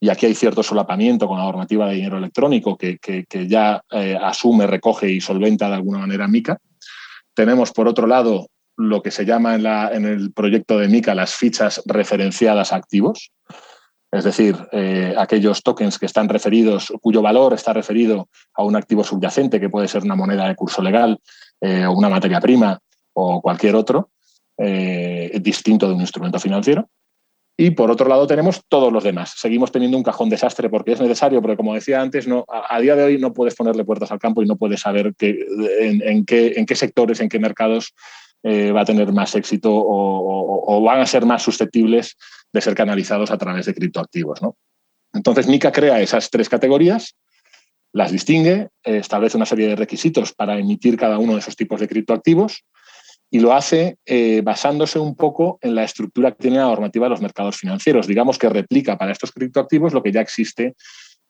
Y 0.00 0.08
aquí 0.08 0.26
hay 0.26 0.34
cierto 0.34 0.62
solapamiento 0.62 1.28
con 1.28 1.38
la 1.38 1.44
normativa 1.44 1.86
de 1.86 1.96
dinero 1.96 2.16
electrónico 2.16 2.76
que, 2.76 2.98
ya 3.46 3.82
eh, 3.90 4.16
asume, 4.20 4.66
recoge 4.66 5.10
y 5.10 5.20
solventa 5.20 5.68
de 5.68 5.74
alguna 5.74 5.98
manera 5.98 6.26
MICA. 6.26 6.58
Tenemos, 7.34 7.70
por 7.72 7.86
otro 7.86 8.06
lado, 8.06 8.48
lo 8.76 9.02
que 9.02 9.10
se 9.10 9.26
llama 9.26 9.54
en, 9.54 9.66
en 9.66 10.04
el 10.06 10.32
proyecto 10.32 10.78
de 10.78 10.88
MICA 10.88 11.14
las 11.14 11.34
fichas 11.34 11.82
referenciadas 11.84 12.72
a 12.72 12.76
activos, 12.76 13.30
es 14.12 14.24
decir, 14.24 14.56
eh, 14.72 15.14
aquellos 15.16 15.62
tokens 15.62 15.98
que 15.98 16.06
están 16.06 16.28
referidos, 16.28 16.92
cuyo 17.00 17.22
valor 17.22 17.54
está 17.54 17.72
referido 17.72 18.28
a 18.54 18.64
un 18.64 18.74
activo 18.74 19.04
subyacente, 19.04 19.60
que 19.60 19.68
puede 19.68 19.86
ser 19.86 20.02
una 20.02 20.16
moneda 20.16 20.48
de 20.48 20.56
curso 20.56 20.82
legal 20.82 21.18
eh, 21.60 21.86
o 21.86 21.92
una 21.92 22.08
materia 22.08 22.40
prima 22.40 22.80
o 23.12 23.40
cualquier 23.40 23.76
otro, 23.76 24.10
eh, 24.58 25.38
distinto 25.40 25.86
de 25.86 25.94
un 25.94 26.00
instrumento 26.00 26.40
financiero. 26.40 26.88
Y 27.56 27.72
por 27.72 27.90
otro 27.90 28.08
lado 28.08 28.26
tenemos 28.26 28.62
todos 28.68 28.92
los 28.92 29.04
demás. 29.04 29.34
Seguimos 29.36 29.70
teniendo 29.70 29.96
un 29.96 30.02
cajón 30.02 30.30
desastre 30.30 30.70
porque 30.70 30.92
es 30.92 31.00
necesario, 31.00 31.40
porque 31.42 31.58
como 31.58 31.74
decía 31.74 32.00
antes, 32.00 32.26
no, 32.26 32.44
a, 32.48 32.80
día 32.80 32.96
de 32.96 33.04
hoy 33.04 33.18
no 33.18 33.32
puedes 33.34 33.54
ponerle 33.54 33.84
puertas 33.84 34.10
al 34.10 34.18
campo 34.18 34.42
y 34.42 34.46
no 34.46 34.56
puedes 34.56 34.80
saber 34.80 35.14
qué, 35.16 35.46
en 35.80 36.24
qué 36.24 36.74
sectores, 36.74 37.20
en 37.20 37.28
qué 37.28 37.38
mercados 37.38 37.94
va 38.44 38.80
a 38.80 38.84
tener 38.84 39.12
más 39.12 39.34
éxito 39.34 39.70
o, 39.72 40.82
van 40.82 41.00
a 41.00 41.06
ser 41.06 41.26
más 41.26 41.42
susceptibles 41.42 42.16
de 42.52 42.60
ser 42.60 42.74
canalizados 42.74 43.30
a 43.30 43.38
través 43.38 43.66
de 43.66 43.74
criptoactivos. 43.74 44.40
¿no? 44.40 44.56
Entonces, 45.12 45.46
MICA 45.46 45.72
crea 45.72 46.00
esas 46.00 46.30
tres 46.30 46.48
categorías, 46.48 47.16
las 47.92 48.12
distingue, 48.12 48.68
establece 48.82 49.36
una 49.36 49.46
serie 49.46 49.68
de 49.68 49.76
requisitos 49.76 50.32
para 50.32 50.58
emitir 50.58 50.96
cada 50.96 51.18
uno 51.18 51.34
de 51.34 51.40
esos 51.40 51.56
tipos 51.56 51.80
de 51.80 51.88
criptoactivos 51.88 52.64
y 53.30 53.38
lo 53.38 53.52
hace 53.52 53.98
eh, 54.04 54.42
basándose 54.42 54.98
un 54.98 55.14
poco 55.14 55.58
en 55.62 55.74
la 55.74 55.84
estructura 55.84 56.32
que 56.32 56.42
tiene 56.42 56.56
la 56.56 56.64
normativa 56.64 57.06
de 57.06 57.10
los 57.10 57.20
mercados 57.20 57.56
financieros. 57.56 58.06
Digamos 58.06 58.38
que 58.38 58.48
replica 58.48 58.98
para 58.98 59.12
estos 59.12 59.30
criptoactivos 59.30 59.92
lo 59.92 60.02
que 60.02 60.12
ya 60.12 60.20
existe 60.20 60.74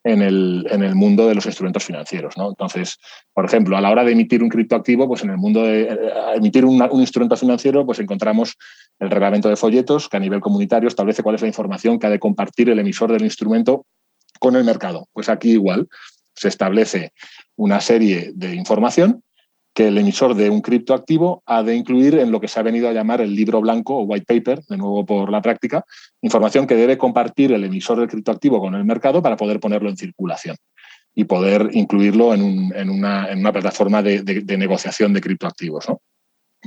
en 0.04 0.22
el, 0.22 0.66
en 0.70 0.82
el, 0.82 0.94
mundo 0.94 1.26
de 1.26 1.34
los 1.34 1.46
instrumentos 1.46 1.84
financieros. 1.84 2.36
¿no? 2.36 2.48
Entonces, 2.48 2.98
por 3.34 3.44
ejemplo, 3.44 3.76
a 3.76 3.80
la 3.80 3.90
hora 3.90 4.04
de 4.04 4.12
emitir 4.12 4.42
un 4.42 4.48
criptoactivo, 4.48 5.06
pues 5.06 5.22
en 5.22 5.30
el 5.30 5.36
mundo 5.36 5.62
de 5.62 5.82
eh, 5.82 5.98
emitir 6.34 6.64
un 6.64 7.00
instrumento 7.00 7.36
financiero, 7.36 7.84
pues 7.84 7.98
encontramos 7.98 8.56
el 8.98 9.10
reglamento 9.10 9.48
de 9.48 9.56
folletos 9.56 10.08
que 10.08 10.16
a 10.16 10.20
nivel 10.20 10.40
comunitario 10.40 10.88
establece 10.88 11.22
cuál 11.22 11.34
es 11.34 11.42
la 11.42 11.48
información 11.48 11.98
que 11.98 12.06
ha 12.06 12.10
de 12.10 12.18
compartir 12.18 12.70
el 12.70 12.78
emisor 12.78 13.12
del 13.12 13.22
instrumento 13.22 13.86
con 14.38 14.56
el 14.56 14.64
mercado. 14.64 15.08
Pues 15.12 15.28
aquí 15.28 15.52
igual 15.52 15.88
se 16.34 16.48
establece 16.48 17.12
una 17.56 17.80
serie 17.80 18.32
de 18.34 18.54
información 18.54 19.22
que 19.74 19.88
el 19.88 19.98
emisor 19.98 20.34
de 20.34 20.50
un 20.50 20.60
criptoactivo 20.60 21.42
ha 21.46 21.62
de 21.62 21.76
incluir 21.76 22.16
en 22.18 22.32
lo 22.32 22.40
que 22.40 22.48
se 22.48 22.58
ha 22.58 22.62
venido 22.62 22.88
a 22.88 22.92
llamar 22.92 23.20
el 23.20 23.34
libro 23.34 23.60
blanco 23.60 23.96
o 23.96 24.02
white 24.02 24.26
paper, 24.26 24.64
de 24.64 24.76
nuevo 24.76 25.06
por 25.06 25.30
la 25.30 25.40
práctica, 25.40 25.84
información 26.22 26.66
que 26.66 26.74
debe 26.74 26.98
compartir 26.98 27.52
el 27.52 27.64
emisor 27.64 27.98
del 27.98 28.08
criptoactivo 28.08 28.60
con 28.60 28.74
el 28.74 28.84
mercado 28.84 29.22
para 29.22 29.36
poder 29.36 29.60
ponerlo 29.60 29.88
en 29.88 29.96
circulación 29.96 30.56
y 31.14 31.24
poder 31.24 31.70
incluirlo 31.72 32.34
en, 32.34 32.90
una, 32.90 33.52
plataforma 33.52 34.02
de, 34.02 34.44
negociación 34.58 35.12
de 35.12 35.20
criptoactivos. 35.20 35.86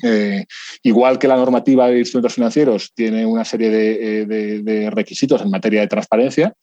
Eh, 0.02 0.46
igual 0.82 1.20
que 1.20 1.28
la 1.28 1.36
normativa 1.36 1.88
de 1.88 2.00
instrumentos 2.00 2.34
financieros 2.34 2.94
tiene 2.96 3.26
una 3.26 3.46
serie 3.46 3.70
de, 3.70 4.26
de 4.26 4.90
requisitos 4.90 5.42
en 5.42 5.52
materia 5.52 5.82
de 5.82 5.88
transparencia, 5.88 6.54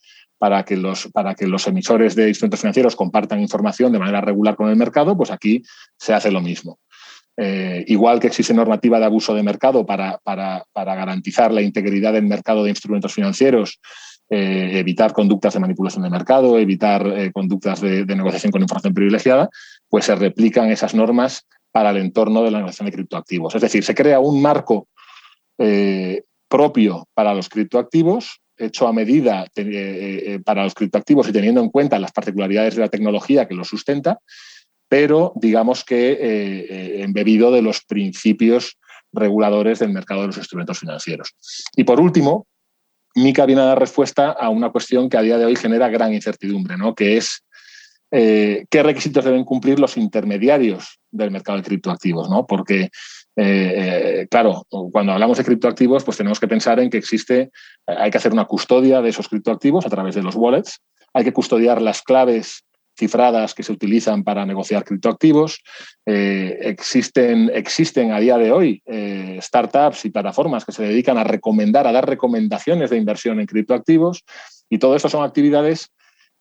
para 0.40 0.64
que, 0.64 0.74
los, 0.74 1.06
para 1.12 1.34
que 1.34 1.46
los 1.46 1.66
emisores 1.66 2.16
de 2.16 2.28
instrumentos 2.28 2.60
financieros 2.60 2.96
compartan 2.96 3.42
información 3.42 3.92
de 3.92 3.98
manera 3.98 4.22
regular 4.22 4.56
con 4.56 4.70
el 4.70 4.76
mercado, 4.76 5.14
pues 5.14 5.30
aquí 5.30 5.62
se 5.98 6.14
hace 6.14 6.30
lo 6.30 6.40
mismo. 6.40 6.78
Eh, 7.36 7.84
igual 7.88 8.18
que 8.18 8.28
existe 8.28 8.54
normativa 8.54 8.98
de 8.98 9.04
abuso 9.04 9.34
de 9.34 9.42
mercado 9.42 9.84
para, 9.84 10.18
para, 10.24 10.64
garantizar 10.74 11.52
la 11.52 11.60
integridad 11.60 12.14
del 12.14 12.24
mercado 12.24 12.64
de 12.64 12.70
instrumentos 12.70 13.12
financieros, 13.12 13.80
eh, 14.30 14.78
evitar 14.78 15.12
conductas 15.12 15.52
de 15.52 15.60
manipulación 15.60 16.04
de 16.04 16.10
mercado, 16.10 16.58
evitar 16.58 17.06
eh, 17.06 17.30
conductas 17.32 17.82
de, 17.82 18.06
negociación 18.06 18.50
con 18.50 18.62
información 18.62 18.94
privilegiada, 18.94 19.50
pues 19.90 20.06
se 20.06 20.14
replican 20.14 20.70
esas 20.70 20.94
normas 20.94 21.46
para 21.70 21.90
el 21.90 21.98
entorno 21.98 22.42
de 22.42 22.50
la 22.50 22.58
negociación 22.60 22.86
de 22.86 22.92
criptoactivos. 22.92 23.54
Es 23.56 23.60
decir, 23.60 23.84
se 23.84 23.94
crea 23.94 24.20
un 24.20 24.40
marco 24.40 24.88
propio 26.48 27.06
para 27.12 27.34
los 27.34 27.50
criptoactivos 27.50 28.40
hecho 28.60 28.86
a 28.86 28.92
medida 28.92 29.46
eh, 29.56 29.64
eh, 29.64 30.40
para 30.44 30.64
los 30.64 30.74
criptoactivos 30.74 31.28
y 31.28 31.32
teniendo 31.32 31.60
en 31.60 31.70
cuenta 31.70 31.98
las 31.98 32.12
particularidades 32.12 32.76
de 32.76 32.82
la 32.82 32.88
tecnología 32.88 33.48
que 33.48 33.54
lo 33.54 33.64
sustenta, 33.64 34.20
pero 34.88 35.32
digamos 35.36 35.84
que 35.84 36.18
eh, 36.20 37.02
embebido 37.02 37.50
de 37.50 37.62
los 37.62 37.82
principios 37.82 38.78
reguladores 39.12 39.78
del 39.78 39.90
mercado 39.90 40.22
de 40.22 40.28
los 40.28 40.36
instrumentos 40.36 40.78
financieros. 40.78 41.34
Y 41.74 41.84
por 41.84 42.00
último, 42.00 42.46
MICA 43.14 43.46
viene 43.46 43.62
a 43.62 43.66
dar 43.66 43.80
respuesta 43.80 44.30
a 44.30 44.50
una 44.50 44.70
cuestión 44.70 45.08
que 45.08 45.16
a 45.16 45.22
día 45.22 45.38
de 45.38 45.46
hoy 45.46 45.56
genera 45.56 45.88
gran 45.88 46.14
incertidumbre, 46.14 46.76
¿no? 46.76 46.94
que 46.94 47.16
es 47.16 47.42
qué 48.12 48.82
requisitos 48.82 49.24
deben 49.24 49.44
cumplir 49.44 49.78
los 49.78 49.96
intermediarios 49.96 50.98
del 51.12 51.30
mercado 51.30 51.58
de 51.58 51.64
criptoactivos, 51.64 52.28
¿no? 52.28 52.44
porque 52.44 52.90
eh, 53.42 54.20
eh, 54.20 54.28
claro, 54.30 54.66
cuando 54.92 55.12
hablamos 55.12 55.38
de 55.38 55.44
criptoactivos, 55.44 56.04
pues 56.04 56.18
tenemos 56.18 56.38
que 56.38 56.46
pensar 56.46 56.78
en 56.78 56.90
que 56.90 56.98
existe, 56.98 57.40
eh, 57.40 57.50
hay 57.86 58.10
que 58.10 58.18
hacer 58.18 58.34
una 58.34 58.44
custodia 58.44 59.00
de 59.00 59.08
esos 59.08 59.28
criptoactivos 59.28 59.86
a 59.86 59.88
través 59.88 60.14
de 60.14 60.22
los 60.22 60.34
wallets, 60.34 60.80
hay 61.14 61.24
que 61.24 61.32
custodiar 61.32 61.80
las 61.80 62.02
claves 62.02 62.64
cifradas 62.98 63.54
que 63.54 63.62
se 63.62 63.72
utilizan 63.72 64.24
para 64.24 64.44
negociar 64.44 64.84
criptoactivos. 64.84 65.62
existen, 66.04 67.50
existen 67.54 68.12
a 68.12 68.20
día 68.20 68.36
de 68.36 68.52
hoy 68.52 68.82
startups 69.40 70.04
y 70.04 70.10
plataformas 70.10 70.66
que 70.66 70.72
se 70.72 70.82
dedican 70.82 71.16
a 71.16 71.24
recomendar, 71.24 71.86
a 71.86 71.92
dar 71.92 72.06
recomendaciones 72.06 72.90
de 72.90 72.98
inversión 72.98 73.40
en 73.40 73.46
criptoactivos 73.46 74.22
y 74.68 74.78
todo 74.78 74.96
eso 74.96 75.08
son 75.08 75.24
actividades 75.24 75.90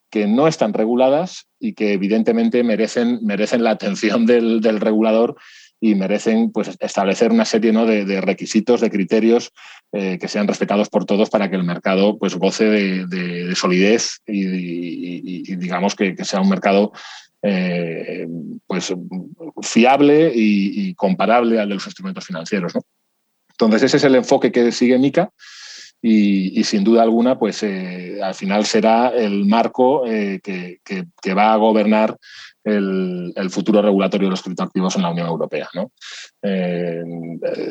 que 0.10 0.28
no 0.28 0.50
están 0.50 0.74
reguladas 0.74 1.48
y 1.62 1.76
que 1.76 1.94
evidentemente 1.94 2.62
merecen, 2.64 3.20
merecen 3.22 3.64
la 3.64 3.72
atención 3.72 4.26
del 4.26 4.82
regulador 4.82 5.38
y 5.82 5.96
merecen 5.96 6.52
pues, 6.52 6.72
establecer 6.80 7.32
una 7.32 7.46
serie 7.46 7.72
¿no? 7.72 7.86
de, 7.86 8.22
requisitos, 8.22 8.82
de 8.82 8.90
criterios 8.90 9.52
eh, 9.92 10.18
que 10.20 10.28
sean 10.28 10.48
respetados 10.48 10.90
por 10.90 11.06
todos 11.06 11.30
para 11.30 11.50
que 11.50 11.56
el 11.56 11.64
mercado 11.64 12.18
pues, 12.18 12.36
goce 12.36 12.66
de, 12.66 13.56
solidez 13.56 14.22
y, 14.28 15.56
digamos 15.56 15.96
que, 15.96 16.16
sea 16.24 16.42
un 16.42 16.50
mercado 16.50 16.92
eh, 17.42 18.28
pues, 18.68 18.94
fiable 19.62 20.32
y, 20.36 20.94
comparable 20.96 21.60
al 21.60 21.70
de 21.70 21.76
los 21.76 21.86
instrumentos 21.86 22.26
financieros. 22.26 22.74
Entonces, 23.52 23.84
ese 23.84 23.98
es 23.98 24.04
el 24.04 24.16
enfoque 24.16 24.52
que 24.52 24.72
sigue 24.72 24.98
MICA. 24.98 25.32
Y, 26.02 26.64
sin 26.64 26.84
duda 26.86 27.04
alguna, 27.04 27.38
pues 27.38 27.62
eh, 27.64 28.20
al 28.24 28.34
final 28.34 28.66
será 28.66 29.10
el 29.10 29.46
marco 29.46 30.04
que, 30.06 30.80
que, 30.84 31.34
va 31.34 31.54
a 31.54 31.58
gobernar 31.58 32.18
el, 32.64 33.50
futuro 33.50 33.82
regulatorio 33.82 34.28
de 34.28 34.32
los 34.32 34.42
criptoactivos 34.42 34.96
en 34.96 35.02
la 35.02 35.10
Unión 35.10 35.28
Europea. 35.28 35.70
Eh, 36.42 37.04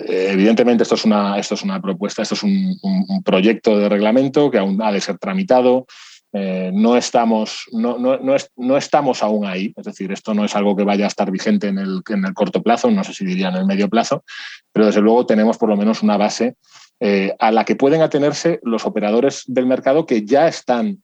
evidentemente, 0.09 0.83
esto 0.83 0.95
es, 0.95 1.05
una, 1.05 1.39
esto 1.39 1.55
es 1.55 1.63
una 1.63 1.81
propuesta, 1.81 2.23
esto 2.23 2.35
es 2.35 2.43
un, 2.43 2.77
proyecto 3.25 3.79
de 3.79 3.89
reglamento 3.89 4.51
que 4.51 4.59
aún 4.59 4.81
ha 4.83 4.93
de 4.93 5.01
ser 5.01 5.19
tramitado. 5.19 5.87
Eh, 6.33 6.71
no, 6.75 6.97
estamos, 6.97 7.65
no, 7.73 7.99
no, 7.99 8.19
no, 8.57 8.77
estamos 8.77 9.23
aún 9.23 9.47
ahí, 9.47 9.73
es 9.75 9.85
decir, 9.85 10.13
esto 10.13 10.35
no 10.35 10.45
es 10.45 10.55
algo 10.55 10.77
que 10.77 10.85
vaya 10.85 11.07
a 11.07 11.09
estar 11.09 11.31
vigente 11.31 11.69
en 11.69 11.79
el, 11.79 12.03
en 12.07 12.27
el 12.27 12.35
corto 12.35 12.63
plazo, 12.63 12.91
no 12.91 13.03
sé 13.03 13.15
si 13.15 13.25
diría 13.25 13.49
en 13.49 13.57
el 13.57 13.65
medio 13.65 13.89
plazo, 13.89 14.25
pero 14.71 14.87
desde 14.87 15.01
luego 15.01 15.25
tenemos 15.25 15.57
por 15.57 15.71
lo 15.71 15.77
menos 15.77 16.03
una 16.03 16.19
base 16.19 16.57
eh, 17.01 17.35
a 17.39 17.53
la 17.53 17.65
que 17.65 17.77
pueden 17.77 18.03
atenerse 18.03 18.59
los 18.63 18.85
operadores 18.85 19.45
del 19.47 19.67
mercado 19.67 20.05
que 20.05 20.27
ya 20.27 20.49
están 20.49 21.03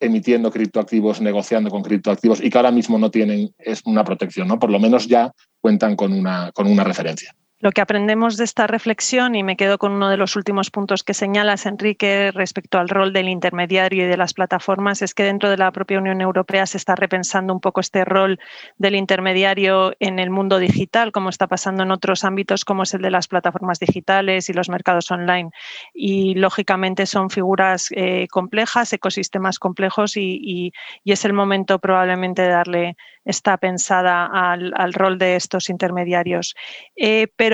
emitiendo 0.00 0.50
criptoactivos, 0.50 1.20
negociando 1.20 1.70
con 1.70 1.82
criptoactivos 1.82 2.42
y 2.42 2.50
que 2.50 2.58
ahora 2.58 2.70
mismo 2.70 2.98
no 2.98 3.10
tienen 3.10 3.54
es 3.58 3.82
una 3.84 4.02
protección, 4.02 4.48
¿no? 4.48 4.58
Por 4.58 4.70
lo 4.70 4.80
menos 4.80 5.06
ya 5.06 5.32
cuentan 5.60 5.94
con 5.94 6.12
una, 6.12 6.50
con 6.52 6.66
una 6.66 6.82
referencia. 6.82 7.34
Lo 7.62 7.72
que 7.72 7.82
aprendemos 7.82 8.38
de 8.38 8.44
esta 8.44 8.66
reflexión, 8.66 9.34
y 9.34 9.42
me 9.42 9.54
quedo 9.54 9.76
con 9.76 9.92
uno 9.92 10.08
de 10.08 10.16
los 10.16 10.34
últimos 10.34 10.70
puntos 10.70 11.04
que 11.04 11.12
señalas, 11.12 11.66
Enrique, 11.66 12.30
respecto 12.32 12.78
al 12.78 12.88
rol 12.88 13.12
del 13.12 13.28
intermediario 13.28 14.06
y 14.06 14.08
de 14.08 14.16
las 14.16 14.32
plataformas, 14.32 15.02
es 15.02 15.12
que 15.12 15.24
dentro 15.24 15.50
de 15.50 15.58
la 15.58 15.70
propia 15.70 15.98
Unión 15.98 16.22
Europea 16.22 16.64
se 16.64 16.78
está 16.78 16.96
repensando 16.96 17.52
un 17.52 17.60
poco 17.60 17.82
este 17.82 18.06
rol 18.06 18.40
del 18.78 18.94
intermediario 18.94 19.92
en 20.00 20.18
el 20.18 20.30
mundo 20.30 20.58
digital, 20.58 21.12
como 21.12 21.28
está 21.28 21.48
pasando 21.48 21.82
en 21.82 21.90
otros 21.90 22.24
ámbitos, 22.24 22.64
como 22.64 22.84
es 22.84 22.94
el 22.94 23.02
de 23.02 23.10
las 23.10 23.28
plataformas 23.28 23.78
digitales 23.78 24.48
y 24.48 24.54
los 24.54 24.70
mercados 24.70 25.10
online. 25.10 25.50
Y 25.92 26.36
lógicamente 26.36 27.04
son 27.04 27.28
figuras 27.28 27.88
eh, 27.90 28.26
complejas, 28.30 28.90
ecosistemas 28.94 29.58
complejos, 29.58 30.16
y, 30.16 30.72
es 31.04 31.24
el 31.26 31.34
momento 31.34 31.78
probablemente 31.78 32.40
de 32.40 32.48
darle 32.48 32.96
esta 33.24 33.58
pensada 33.58 34.24
al, 34.26 34.92
rol 34.94 35.18
de 35.18 35.36
estos 35.36 35.68
intermediarios. 35.68 36.54
Eh, 36.96 37.26
pero 37.36 37.49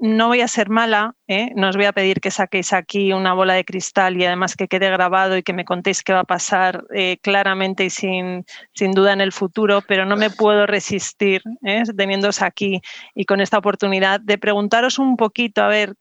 no 0.00 0.28
voy 0.28 0.40
a 0.40 0.48
ser 0.48 0.70
mala, 0.70 1.14
¿eh? 1.28 1.52
no 1.56 1.68
os 1.68 1.76
voy 1.76 1.84
a 1.84 1.92
pedir 1.92 2.20
que 2.22 2.30
saquéis 2.30 2.72
aquí 2.72 3.12
una 3.12 3.34
bola 3.34 3.52
de 3.52 3.66
cristal 3.66 4.16
y 4.16 4.24
además 4.24 4.56
que 4.56 4.66
quede 4.66 4.88
grabado 4.88 5.36
y 5.36 5.42
que 5.42 5.52
me 5.52 5.66
contéis 5.66 6.02
qué 6.02 6.14
va 6.14 6.20
a 6.20 6.24
pasar 6.24 6.84
eh, 6.94 7.18
claramente 7.20 7.84
y 7.84 7.90
sin, 7.90 8.46
sin, 8.72 8.92
duda 8.92 9.12
en 9.12 9.20
el 9.20 9.30
futuro, 9.30 9.82
pero 9.86 10.06
no 10.06 10.16
me 10.16 10.30
puedo 10.30 10.66
resistir, 10.66 11.42
¿eh? 11.62 11.82
teniéndoos 11.94 12.40
aquí 12.40 12.80
y 13.14 13.26
con 13.26 13.42
esta 13.42 13.58
oportunidad, 13.58 14.20
de 14.20 14.38
preguntaros 14.38 14.98
un 14.98 15.18
poquito, 15.18 15.62
a 15.62 15.68
ver, 15.68 15.94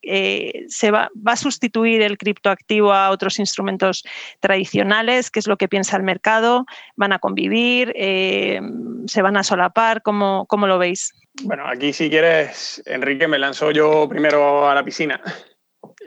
¿se 0.69 0.91
va, 0.91 1.09
va, 1.15 1.33
a 1.33 1.37
sustituir 1.37 2.01
el 2.01 2.17
criptoactivo 2.17 2.93
a 2.93 3.09
otros 3.09 3.37
instrumentos 3.37 4.03
tradicionales? 4.39 5.29
¿Qué 5.29 5.39
es 5.39 5.47
lo 5.47 5.57
que 5.57 5.67
piensa 5.67 5.97
el 5.97 6.03
mercado? 6.03 6.65
¿Van 6.95 7.11
a 7.11 7.19
convivir? 7.19 7.93
¿Se 7.97 9.21
van 9.21 9.35
a 9.35 9.43
solapar? 9.43 10.01
¿Cómo, 10.03 10.45
cómo 10.47 10.67
lo 10.67 10.77
veis? 10.77 11.13
Bueno, 11.43 11.65
aquí 11.67 11.93
si 11.93 12.09
quieres, 12.09 12.81
Enrique, 12.85 13.27
me 13.27 13.39
lanzo 13.39 13.71
yo 13.71 14.07
primero 14.09 14.69
a 14.69 14.75
la 14.75 14.83
piscina. 14.83 15.21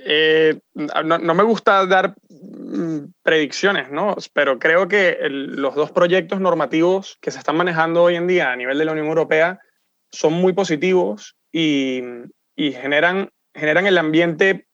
Eh, 0.05 0.59
no, 0.75 1.35
me 1.35 1.43
gusta 1.43 1.87
dar 1.87 2.15
mm, 2.29 2.99
predicciones, 3.23 3.91
¿no? 3.91 4.17
Pero 4.33 4.59
creo 4.59 4.89
que 4.89 5.19
los 5.29 5.75
dos 5.75 5.91
proyectos 5.91 6.41
normativos 6.41 7.19
que 7.21 7.31
se 7.31 7.39
están 7.39 7.57
manejando 7.57 8.03
hoy 8.03 8.17
en 8.17 8.27
día 8.27 8.53
a 8.53 8.57
nivel 8.57 8.79
de 8.79 8.85
la 8.85 8.93
Unión 8.93 9.07
Europea 9.07 9.61
son 10.11 10.35
muy 10.35 10.53
positivos 10.53 11.37
y, 11.51 12.03
generan, 12.57 13.31
el 13.55 13.99
ambiente, 13.99 14.67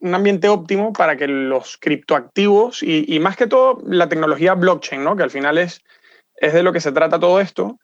un 0.00 0.14
ambiente 0.14 0.48
óptimo 0.48 0.92
para 0.92 1.16
que 1.16 1.28
los 1.28 1.78
criptoactivos 1.78 2.82
y, 2.82 3.18
más 3.20 3.36
que 3.36 3.46
todo 3.46 3.78
la 3.86 4.08
tecnología 4.08 4.54
blockchain, 4.54 5.02
¿no? 5.02 5.16
Que 5.16 5.22
al 5.22 5.30
final 5.30 5.58
es 5.58 5.82
de 6.40 6.62
lo 6.62 6.72
que 6.72 6.80
se 6.80 6.92
trata 6.92 7.20
todo 7.20 7.40
esto, 7.40 7.78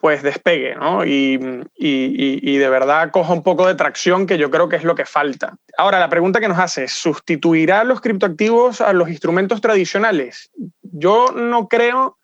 pues 0.00 0.22
despegue 0.22 0.74
¿no? 0.74 1.04
y, 1.04 1.36
de 1.36 2.68
verdad 2.70 3.10
coja 3.10 3.34
un 3.34 3.42
poco 3.42 3.66
de 3.66 3.74
tracción, 3.74 4.26
que 4.26 4.38
yo 4.38 4.50
creo 4.50 4.68
que 4.68 4.76
es 4.76 4.84
lo 4.84 4.94
que 4.94 5.04
falta. 5.04 5.56
Ahora, 5.76 6.00
la 6.00 6.08
pregunta 6.08 6.40
que 6.40 6.48
nos 6.48 6.58
hace 6.58 6.88
¿sustituirá 6.88 7.84
los 7.84 8.00
criptoactivos 8.00 8.80
a 8.80 8.94
los 8.94 9.10
instrumentos 9.10 9.60
tradicionales? 9.60 10.50
Yo 10.82 11.32
no 11.32 11.68
creo, 11.68 12.18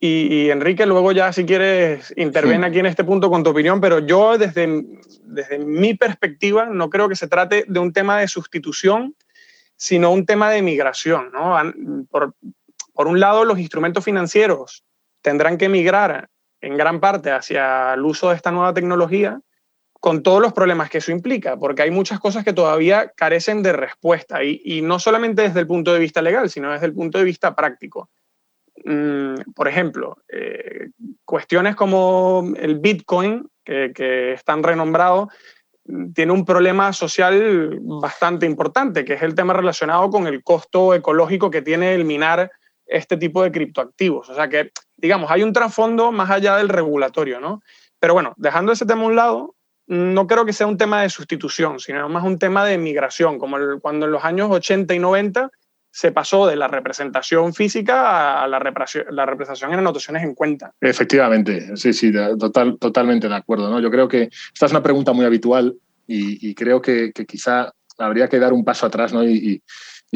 y, 0.00 0.50
Enrique 0.50 0.86
luego 0.86 1.12
ya 1.12 1.32
si 1.32 1.44
quieres 1.46 2.12
interviene 2.16 2.66
aquí 2.66 2.80
en 2.80 2.86
este 2.86 3.04
punto 3.04 3.30
con 3.30 3.44
tu 3.44 3.50
opinión, 3.50 3.80
pero 3.80 4.00
yo 4.00 4.36
desde, 4.36 4.84
desde 5.22 5.58
mi 5.60 5.94
perspectiva 5.94 6.66
no 6.66 6.90
creo 6.90 7.08
que 7.08 7.16
se 7.16 7.28
trate 7.28 7.64
de 7.68 7.78
un 7.78 7.92
tema 7.92 8.18
de 8.18 8.26
sustitución, 8.26 9.14
sino 9.76 10.10
un 10.10 10.26
tema 10.26 10.50
de 10.50 10.62
migración. 10.62 11.30
¿no? 11.32 11.56
Por, 12.10 12.34
por 12.92 13.06
un 13.06 13.20
lado, 13.20 13.44
los 13.44 13.60
instrumentos 13.60 14.04
financieros 14.04 14.84
tendrán 15.22 15.58
que 15.58 15.68
migrar 15.68 16.28
en 16.60 16.76
gran 16.76 17.00
parte 17.00 17.30
hacia 17.30 17.94
el 17.94 18.04
uso 18.04 18.30
de 18.30 18.36
esta 18.36 18.50
nueva 18.50 18.74
tecnología, 18.74 19.40
con 20.00 20.22
todos 20.22 20.40
los 20.40 20.52
problemas 20.52 20.88
que 20.88 20.98
eso 20.98 21.12
implica, 21.12 21.58
porque 21.58 21.82
hay 21.82 21.90
muchas 21.90 22.20
cosas 22.20 22.44
que 22.44 22.54
todavía 22.54 23.12
carecen 23.14 23.62
de 23.62 23.74
respuesta, 23.74 24.42
y, 24.42 24.80
no 24.82 24.98
solamente 24.98 25.42
desde 25.42 25.60
el 25.60 25.66
punto 25.66 25.92
de 25.92 25.98
vista 25.98 26.22
legal, 26.22 26.48
sino 26.48 26.72
desde 26.72 26.86
el 26.86 26.94
punto 26.94 27.18
de 27.18 27.24
vista 27.24 27.54
práctico. 27.54 28.08
Mm, 28.84 29.52
por 29.54 29.68
ejemplo, 29.68 30.16
eh, 30.28 30.88
cuestiones 31.24 31.76
como 31.76 32.50
el 32.56 32.78
Bitcoin, 32.78 33.46
que, 33.62 33.92
que 33.94 34.32
es 34.32 34.42
tan 34.42 34.62
renombrado, 34.62 35.28
tiene 36.14 36.32
un 36.32 36.44
problema 36.44 36.92
social 36.92 37.78
bastante 37.82 38.46
importante, 38.46 39.04
que 39.04 39.14
es 39.14 39.22
el 39.22 39.34
tema 39.34 39.52
relacionado 39.52 40.08
con 40.08 40.26
el 40.26 40.42
costo 40.42 40.94
ecológico 40.94 41.50
que 41.50 41.62
tiene 41.62 41.94
el 41.94 42.04
minar 42.04 42.50
este 42.90 43.16
tipo 43.16 43.42
de 43.42 43.52
criptoactivos. 43.52 44.28
O 44.28 44.34
sea 44.34 44.48
que, 44.48 44.72
digamos, 44.96 45.30
hay 45.30 45.42
un 45.42 45.52
trasfondo 45.52 46.12
más 46.12 46.30
allá 46.30 46.56
del 46.56 46.68
regulatorio, 46.68 47.40
¿no? 47.40 47.62
Pero 47.98 48.14
bueno, 48.14 48.34
dejando 48.36 48.72
ese 48.72 48.86
tema 48.86 49.02
a 49.02 49.06
un 49.06 49.16
lado, 49.16 49.54
no 49.86 50.26
creo 50.26 50.44
que 50.44 50.52
sea 50.52 50.66
un 50.66 50.76
tema 50.76 51.02
de 51.02 51.10
sustitución, 51.10 51.80
sino 51.80 52.08
más 52.08 52.24
un 52.24 52.38
tema 52.38 52.64
de 52.64 52.78
migración, 52.78 53.38
como 53.38 53.56
cuando 53.80 54.06
en 54.06 54.12
los 54.12 54.24
años 54.24 54.48
80 54.50 54.94
y 54.94 54.98
90 54.98 55.50
se 55.92 56.12
pasó 56.12 56.46
de 56.46 56.56
la 56.56 56.68
representación 56.68 57.52
física 57.52 58.42
a 58.42 58.46
la, 58.46 58.60
la 59.10 59.26
representación 59.26 59.72
en 59.72 59.80
anotaciones 59.80 60.22
en 60.22 60.34
cuenta. 60.34 60.72
Efectivamente, 60.80 61.76
sí, 61.76 61.92
sí, 61.92 62.12
total, 62.38 62.78
totalmente 62.78 63.28
de 63.28 63.34
acuerdo. 63.34 63.68
¿no? 63.68 63.80
Yo 63.80 63.90
creo 63.90 64.06
que 64.06 64.30
esta 64.52 64.66
es 64.66 64.72
una 64.72 64.82
pregunta 64.82 65.12
muy 65.12 65.24
habitual 65.24 65.74
y, 66.06 66.54
creo 66.54 66.82
que, 66.82 67.12
quizá 67.12 67.72
habría 67.98 68.28
que 68.28 68.40
dar 68.40 68.52
un 68.52 68.64
paso 68.64 68.86
atrás 68.86 69.12
¿no? 69.12 69.22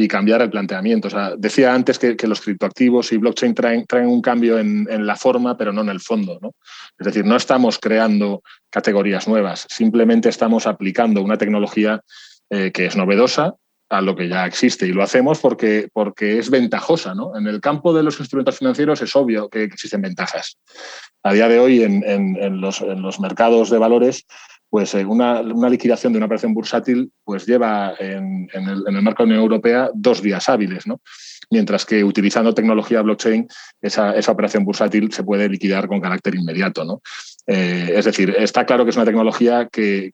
Cambiar 0.09 0.43
el 0.43 0.51
planteamiento. 0.51 1.09
O 1.09 1.11
sea, 1.11 1.35
decía 1.37 1.73
antes 1.73 1.99
que, 1.99 2.27
los 2.27 2.41
criptoactivos 2.41 3.13
y 3.13 3.17
blockchain 3.17 3.55
traen, 3.55 3.87
traen 3.87 4.09
un 4.09 4.21
cambio 4.21 4.59
en, 4.59 5.07
la 5.07 5.17
forma, 5.17 5.57
pero 5.57 5.73
no 5.73 5.83
en 5.83 5.89
el 5.89 6.01
fondo. 6.01 6.39
¿no? 6.43 6.53
Es 6.99 7.07
decir, 7.07 7.25
no 7.25 7.37
estamos 7.37 7.79
creando 7.79 8.43
categorías 8.71 9.29
nuevas, 9.29 9.67
simplemente 9.71 10.29
estamos 10.29 10.67
aplicando 10.67 11.23
una 11.23 11.39
tecnología 11.39 12.01
eh, 12.51 12.73
que 12.73 12.87
es 12.87 12.97
novedosa 12.97 13.55
a 13.89 14.01
lo 14.01 14.17
que 14.17 14.29
ya 14.29 14.47
existe 14.47 14.87
y 14.87 14.93
lo 14.93 15.03
hacemos 15.03 15.39
porque, 15.39 15.89
porque 15.93 16.39
es 16.39 16.51
ventajosa. 16.51 17.15
¿no? 17.15 17.37
En 17.37 17.47
el 17.47 17.61
campo 17.61 17.93
de 17.93 18.03
los 18.03 18.19
instrumentos 18.19 18.59
financieros 18.59 19.01
es 19.03 19.15
obvio 19.15 19.49
que 19.49 19.63
existen 19.63 20.03
ventajas. 20.03 20.59
A 21.23 21.33
día 21.33 21.49
de 21.49 21.61
hoy 21.61 21.83
en, 21.83 22.03
en, 22.05 22.61
los, 22.61 22.81
en 22.81 23.01
los 23.03 23.21
mercados 23.21 23.71
de 23.71 23.79
valores 23.79 24.27
pues 24.75 24.93
eh, 24.97 25.05
una, 25.05 25.41
liquidación 25.71 26.13
de 26.13 26.17
una 26.17 26.27
operación 26.27 26.53
bursátil 26.53 27.09
pues 27.23 27.47
lleva 27.47 27.95
en, 27.97 28.49
el, 28.53 29.03
marco 29.03 29.23
de 29.23 29.29
la 29.29 29.35
Unión 29.35 29.43
Europea 29.43 29.89
dos 29.95 30.21
días 30.21 30.49
hábiles, 30.49 30.85
¿no? 30.85 31.01
mientras 31.49 31.87
que 31.87 32.03
utilizando 32.03 32.53
tecnología 32.53 33.01
blockchain 33.01 33.47
esa, 33.81 34.17
operación 34.27 34.65
bursátil 34.65 35.13
se 35.13 35.23
puede 35.23 35.49
liquidar 35.49 35.87
con 35.87 36.01
carácter 36.01 36.35
inmediato. 36.35 36.85
¿no? 36.85 37.03
Eh, 37.47 37.93
es 37.95 38.05
decir, 38.05 38.35
está 38.37 38.67
claro 38.67 38.83
que 38.83 38.91
es 38.91 38.97
una 38.97 39.05
tecnología 39.05 39.69
que, 39.71 40.11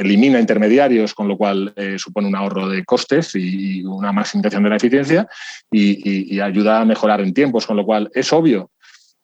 elimina 0.00 0.40
intermediarios, 0.40 1.12
con 1.12 1.28
lo 1.28 1.36
cual 1.36 1.74
eh, 1.76 1.96
supone 1.98 2.28
un 2.28 2.36
ahorro 2.36 2.70
de 2.70 2.86
costes 2.86 3.34
y, 3.34 3.84
una 3.84 4.10
maximización 4.10 4.62
de 4.62 4.70
la 4.70 4.76
eficiencia 4.76 5.28
y, 5.70 6.34
y 6.34 6.40
ayuda 6.40 6.80
a 6.80 6.86
mejorar 6.86 7.20
en 7.20 7.34
tiempos, 7.34 7.66
con 7.66 7.76
lo 7.76 7.84
cual 7.84 8.10
es 8.14 8.32
obvio 8.32 8.70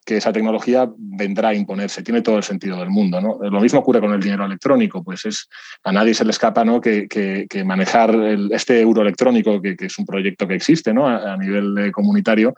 que 0.09 0.17
esa 0.17 0.33
tecnología 0.33 0.91
vendrá 0.97 1.51
a 1.51 1.55
imponerse. 1.55 2.03
Tiene 2.03 2.23
todo 2.23 2.39
el 2.39 2.43
sentido 2.43 2.79
del 2.79 2.89
mundo. 2.89 3.21
¿no? 3.21 3.39
Lo 3.43 3.61
mismo 3.61 3.81
ocurre 3.81 4.01
con 4.01 4.11
el 4.15 4.21
dinero 4.21 4.47
electrónico. 4.47 5.05
Pues 5.05 5.27
es, 5.27 5.51
a 5.85 5.93
nadie 5.93 6.15
se 6.15 6.25
le 6.25 6.31
escapa 6.31 6.65
¿no? 6.65 6.81
que, 6.81 7.47
manejar 7.67 8.17
este 8.51 8.81
euro 8.81 9.03
electrónico, 9.03 9.61
que, 9.61 9.77
es 9.79 9.99
un 9.99 10.07
proyecto 10.07 10.49
que 10.49 10.55
existe 10.55 10.95
¿no? 10.95 11.07
a, 11.07 11.37
nivel 11.37 11.93
comunitario, 11.93 12.55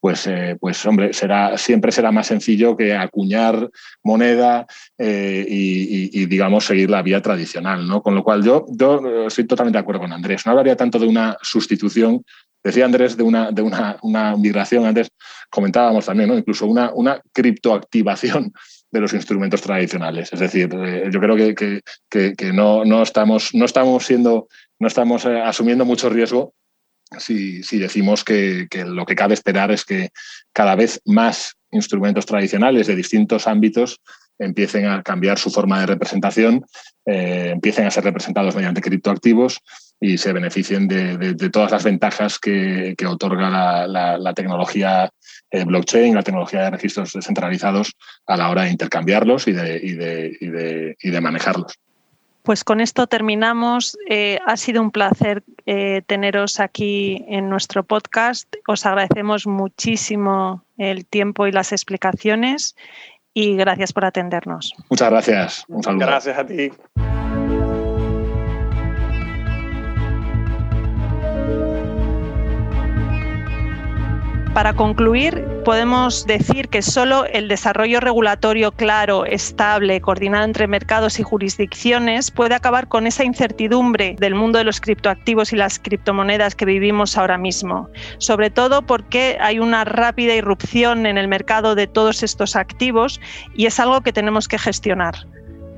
pues, 0.00 0.26
eh, 0.28 0.56
pues 0.58 0.86
hombre, 0.86 1.12
será, 1.12 1.58
siempre 1.58 1.92
será 1.92 2.10
más 2.10 2.26
sencillo 2.26 2.74
que 2.74 2.94
acuñar 2.96 3.68
moneda 4.02 4.66
eh, 4.96 5.44
y, 5.46 6.24
digamos, 6.24 6.64
seguir 6.64 6.88
la 6.88 7.02
vía 7.02 7.20
tradicional. 7.20 7.86
¿no? 7.86 8.00
Con 8.00 8.14
lo 8.14 8.24
cual 8.24 8.42
yo, 8.42 8.64
yo 8.70 9.26
estoy 9.26 9.46
totalmente 9.46 9.76
de 9.76 9.82
acuerdo 9.82 10.00
con 10.00 10.12
Andrés. 10.14 10.46
No 10.46 10.52
hablaría 10.52 10.74
tanto 10.74 10.98
de 10.98 11.06
una 11.06 11.36
sustitución 11.42 12.24
Decía 12.64 12.86
Andrés 12.86 13.14
de 13.14 13.22
una, 13.22 13.50
de 13.50 13.60
una, 13.60 14.36
migración, 14.38 14.86
antes 14.86 15.10
comentábamos 15.50 16.06
también, 16.06 16.32
incluso 16.32 16.66
una, 16.66 16.92
una 16.92 17.20
criptoactivación 17.32 18.52
de 18.90 19.00
los 19.00 19.12
instrumentos 19.12 19.60
tradicionales. 19.62 20.32
Es 20.32 20.40
decir, 20.40 20.68
eh, 20.72 21.08
yo 21.10 21.20
creo 21.20 21.36
que, 21.36 21.80
que, 22.08 22.52
no, 22.52 22.84
no, 22.84 23.02
estamos, 23.02 23.54
no 23.54 23.64
estamos 23.64 24.04
siendo, 24.04 24.48
no 24.78 24.88
estamos 24.88 25.24
eh, 25.24 25.40
asumiendo 25.40 25.84
mucho 25.84 26.08
riesgo 26.08 26.54
si, 27.18 27.62
si 27.62 27.78
decimos 27.78 28.24
que, 28.24 28.66
lo 28.86 29.04
que 29.06 29.14
cabe 29.14 29.34
esperar 29.34 29.70
es 29.70 29.84
que 29.84 30.10
cada 30.52 30.74
vez 30.74 31.00
más 31.04 31.56
instrumentos 31.70 32.26
tradicionales 32.26 32.86
de 32.86 32.96
distintos 32.96 33.46
ámbitos 33.46 34.00
empiecen 34.38 34.86
a 34.86 35.02
cambiar 35.02 35.38
su 35.38 35.50
forma 35.50 35.80
de 35.80 35.86
representación, 35.86 36.64
eh, 37.06 37.50
empiecen 37.52 37.86
a 37.86 37.90
ser 37.90 38.04
representados 38.04 38.56
mediante 38.56 38.80
criptoactivos 38.80 39.60
y 40.00 40.18
se 40.18 40.32
beneficien 40.32 40.88
de, 40.88 41.34
todas 41.50 41.70
las 41.70 41.84
ventajas 41.84 42.38
que, 42.38 42.96
otorga 43.06 43.86
la, 43.86 44.34
tecnología 44.34 45.10
eh, 45.54 45.64
blockchain, 45.64 46.14
la 46.14 46.22
tecnología 46.22 46.62
de 46.62 46.70
registros 46.70 47.12
descentralizados 47.12 47.92
a 48.26 48.36
la 48.36 48.50
hora 48.50 48.62
de 48.64 48.70
intercambiarlos 48.70 49.46
y 49.46 49.52
de, 49.52 50.96
de 51.00 51.20
manejarlos. 51.20 51.78
Pues 52.44 52.62
con 52.62 52.82
esto 52.82 53.06
terminamos. 53.06 53.96
Eh, 54.06 54.38
ha 54.44 54.58
sido 54.58 54.82
un 54.82 54.90
placer 54.90 55.42
eh, 55.64 56.02
teneros 56.06 56.60
aquí 56.60 57.24
en 57.26 57.48
nuestro 57.48 57.84
podcast. 57.84 58.54
Os 58.68 58.84
agradecemos 58.84 59.46
muchísimo 59.46 60.62
el 60.76 61.06
tiempo 61.06 61.46
y 61.46 61.52
las 61.52 61.72
explicaciones 61.72 62.76
y 63.32 63.56
gracias 63.56 63.94
por 63.94 64.04
atendernos. 64.04 64.74
Muchas 64.90 65.10
gracias. 65.10 65.64
Un 65.68 65.82
saludo. 65.82 66.06
Gracias 66.06 66.38
a 66.38 66.44
ti. 66.44 66.70
Para 74.54 74.72
concluir, 74.72 75.44
podemos 75.64 76.26
decir 76.26 76.68
que 76.68 76.80
solo 76.80 77.26
el 77.26 77.48
desarrollo 77.48 77.98
regulatorio 77.98 78.70
claro, 78.70 79.26
estable, 79.26 80.00
coordinado 80.00 80.44
entre 80.44 80.68
mercados 80.68 81.18
y 81.18 81.24
jurisdicciones 81.24 82.30
puede 82.30 82.54
acabar 82.54 82.86
con 82.86 83.08
esa 83.08 83.24
incertidumbre 83.24 84.14
del 84.20 84.36
mundo 84.36 84.58
de 84.58 84.64
los 84.64 84.80
criptoactivos 84.80 85.52
y 85.52 85.56
las 85.56 85.80
criptomonedas 85.80 86.54
que 86.54 86.66
vivimos 86.66 87.18
ahora 87.18 87.36
mismo. 87.36 87.88
Sobre 88.18 88.48
todo 88.48 88.82
porque 88.82 89.38
hay 89.40 89.58
una 89.58 89.84
rápida 89.84 90.36
irrupción 90.36 91.04
en 91.06 91.18
el 91.18 91.26
mercado 91.26 91.74
de 91.74 91.88
todos 91.88 92.22
estos 92.22 92.54
activos 92.54 93.20
y 93.56 93.66
es 93.66 93.80
algo 93.80 94.02
que 94.02 94.12
tenemos 94.12 94.46
que 94.46 94.58
gestionar. 94.58 95.16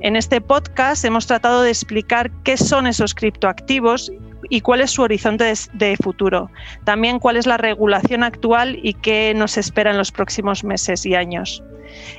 En 0.01 0.15
este 0.15 0.39
podcast 0.39 1.03
hemos 1.03 1.25
tratado 1.25 1.63
de 1.63 1.71
explicar 1.71 2.29
qué 2.43 2.57
son 2.57 2.85
esos 2.85 3.15
criptoactivos 3.15 4.11
y 4.49 4.61
cuál 4.61 4.81
es 4.81 4.91
su 4.91 5.01
horizonte 5.01 5.53
de, 5.73 5.97
futuro. 5.97 6.49
También 6.83 7.19
cuál 7.19 7.37
es 7.37 7.45
la 7.45 7.57
regulación 7.57 8.23
actual 8.23 8.79
y 8.81 8.93
qué 8.93 9.33
nos 9.35 9.57
espera 9.57 9.91
en 9.91 9.97
los 9.97 10.11
próximos 10.11 10.63
meses 10.63 11.05
y 11.05 11.15
años. 11.15 11.63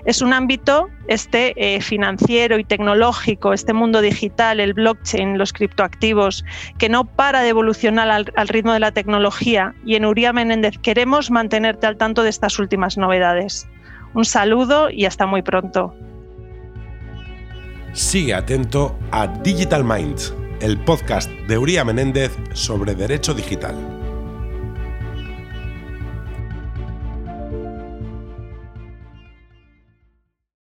Es 0.04 0.22
un 0.22 0.32
ámbito 0.32 0.88
este 1.08 1.52
eh, 1.56 1.80
financiero 1.80 2.58
y 2.58 2.64
tecnológico, 2.64 3.52
este 3.52 3.72
mundo 3.72 4.00
digital, 4.00 4.60
el 4.60 4.74
blockchain, 4.74 5.38
los 5.38 5.52
criptoactivos, 5.52 6.44
que 6.78 6.88
no 6.88 7.04
para 7.04 7.42
de 7.42 7.50
evolucionar 7.50 8.10
al, 8.10 8.48
ritmo 8.48 8.72
de 8.72 8.80
la 8.80 8.92
tecnología 8.92 9.74
y 9.84 9.94
en 9.96 10.06
Uría 10.06 10.32
Menéndez 10.32 10.78
queremos 10.78 11.30
mantenerte 11.30 11.86
al 11.86 11.96
tanto 11.96 12.22
de 12.22 12.30
estas 12.30 12.58
últimas 12.58 12.96
novedades. 12.96 13.68
Un 14.14 14.24
saludo 14.24 14.90
y 14.90 15.04
hasta 15.04 15.26
muy 15.26 15.42
pronto. 15.42 15.94
Sigue 17.92 18.34
atento 18.34 18.98
a 19.10 19.26
Digital 19.26 19.84
Minds 19.84 20.34
el 20.60 20.78
podcast 20.78 21.30
de 21.30 21.58
Uría 21.58 21.84
Menéndez 21.84 22.32
sobre 22.52 22.94
derecho 22.94 23.34
digital. 23.34 23.97